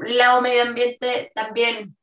[0.00, 1.94] lado medio ambiente también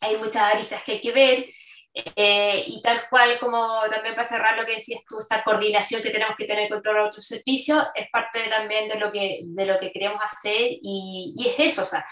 [0.00, 1.46] hay muchas aristas que hay que ver.
[1.94, 6.10] Eh, y tal cual como también para cerrar lo que decías tú, esta coordinación que
[6.10, 9.78] tenemos que tener con todos otros servicios es parte también de lo que, de lo
[9.78, 12.02] que queremos hacer y, y es eso, o sea,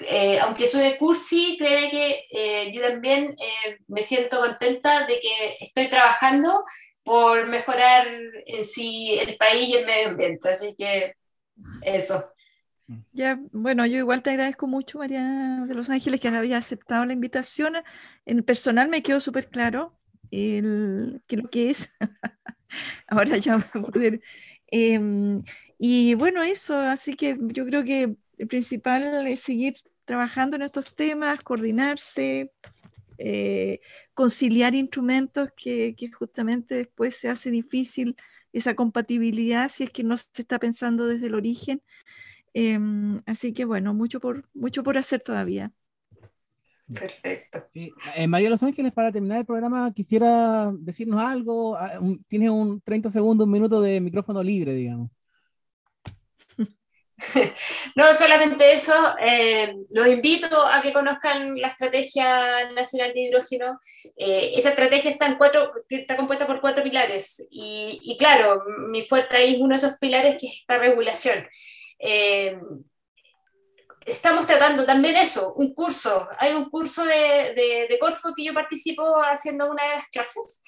[0.00, 3.36] eh, aunque soy cursi, creo que eh, yo también
[3.86, 6.64] me siento contenta de que estoy trabajando
[7.04, 8.08] por mejorar
[8.46, 11.14] en sí el país y el medio ambiente, así que
[11.84, 12.33] eso.
[13.12, 17.14] Ya, bueno, yo igual te agradezco mucho, María de los Ángeles, que había aceptado la
[17.14, 17.74] invitación.
[18.26, 19.96] En personal me quedó súper claro
[20.30, 21.88] el, que lo que es.
[23.06, 24.20] Ahora ya voy a poder.
[24.66, 25.42] Em,
[25.78, 29.74] y bueno, eso, así que yo creo que el principal es seguir
[30.04, 32.52] trabajando en estos temas, coordinarse,
[33.18, 33.80] eh,
[34.12, 38.16] conciliar instrumentos que, que justamente después se hace difícil
[38.52, 41.82] esa compatibilidad si es que no se está pensando desde el origen
[42.54, 45.72] Em, así que bueno, mucho por, mucho por hacer todavía.
[46.92, 47.64] Perfecto.
[47.72, 47.92] Sí.
[48.14, 51.76] Eh, María Los Ángeles, para terminar el programa, quisiera decirnos algo.
[51.76, 51.98] Ah,
[52.28, 55.10] tienes un 30 segundos, un minuto de micrófono libre, digamos.
[57.96, 58.92] No, solamente eso.
[59.20, 63.78] Eh, los invito a que conozcan la Estrategia Nacional de Hidrógeno.
[64.16, 67.46] Eh, esa estrategia está, en cuatro, está compuesta por cuatro pilares.
[67.50, 71.46] Y, y, claro, mi fuerte ahí es uno de esos pilares que es esta regulación.
[71.98, 72.58] Eh,
[74.06, 76.28] estamos tratando también eso, un curso.
[76.38, 80.62] Hay un curso de, de, Corfo que yo participo haciendo una de las clases.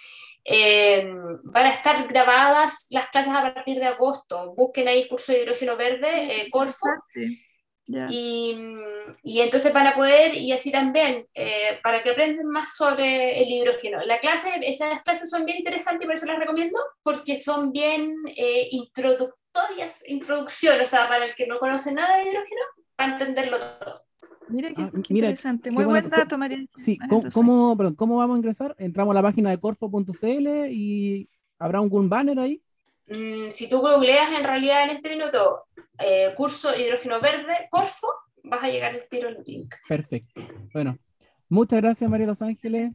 [0.44, 1.12] Eh,
[1.42, 4.54] van a estar grabadas las clases a partir de agosto.
[4.54, 6.50] Busquen ahí curso de hidrógeno verde, eh,
[7.88, 8.58] Y,
[9.22, 13.48] y, entonces van a poder, y así también, eh, para que aprendan más sobre el
[13.48, 14.00] hidrógeno.
[14.04, 18.12] La clase, esas clases son bien interesantes y por eso las recomiendo, porque son bien
[18.70, 19.36] introductorias
[20.08, 22.60] introducción, o sea, para el que no conoce nada de hidrógeno,
[22.94, 23.94] para entenderlo todo.
[24.48, 26.64] Mira qué, ah, interesante, muy buen dato, María.
[26.76, 26.98] Sí,
[27.32, 28.76] ¿cómo, ¿cómo, vamos a ingresar?
[28.78, 31.28] Entramos a la página de corfo.cl y
[31.58, 32.62] habrá algún banner ahí.
[33.08, 35.65] Mm, si tú googleas en realidad en este minuto
[35.98, 38.08] eh, curso hidrógeno verde, Corfo,
[38.42, 39.74] vas a llegar al tiro el link.
[39.88, 40.40] Perfecto.
[40.72, 40.98] Bueno,
[41.48, 42.92] muchas gracias María Los Ángeles.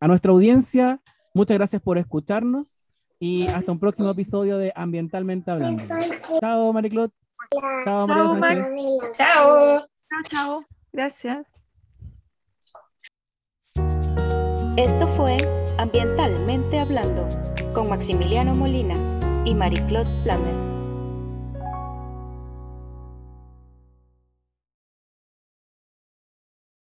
[0.00, 1.00] A nuestra audiencia,
[1.34, 2.78] muchas gracias por escucharnos
[3.18, 5.84] y hasta un próximo episodio de Ambientalmente Hablando.
[6.40, 7.12] Chao, Mariclot.
[7.84, 8.64] Chao, María
[9.12, 9.86] Chao.
[10.08, 10.64] Chao, chao.
[10.92, 11.46] Gracias.
[14.76, 15.36] Esto fue
[15.78, 17.28] Ambientalmente Hablando
[17.74, 18.96] con Maximiliano Molina
[19.44, 20.79] y Mariclot Plamer.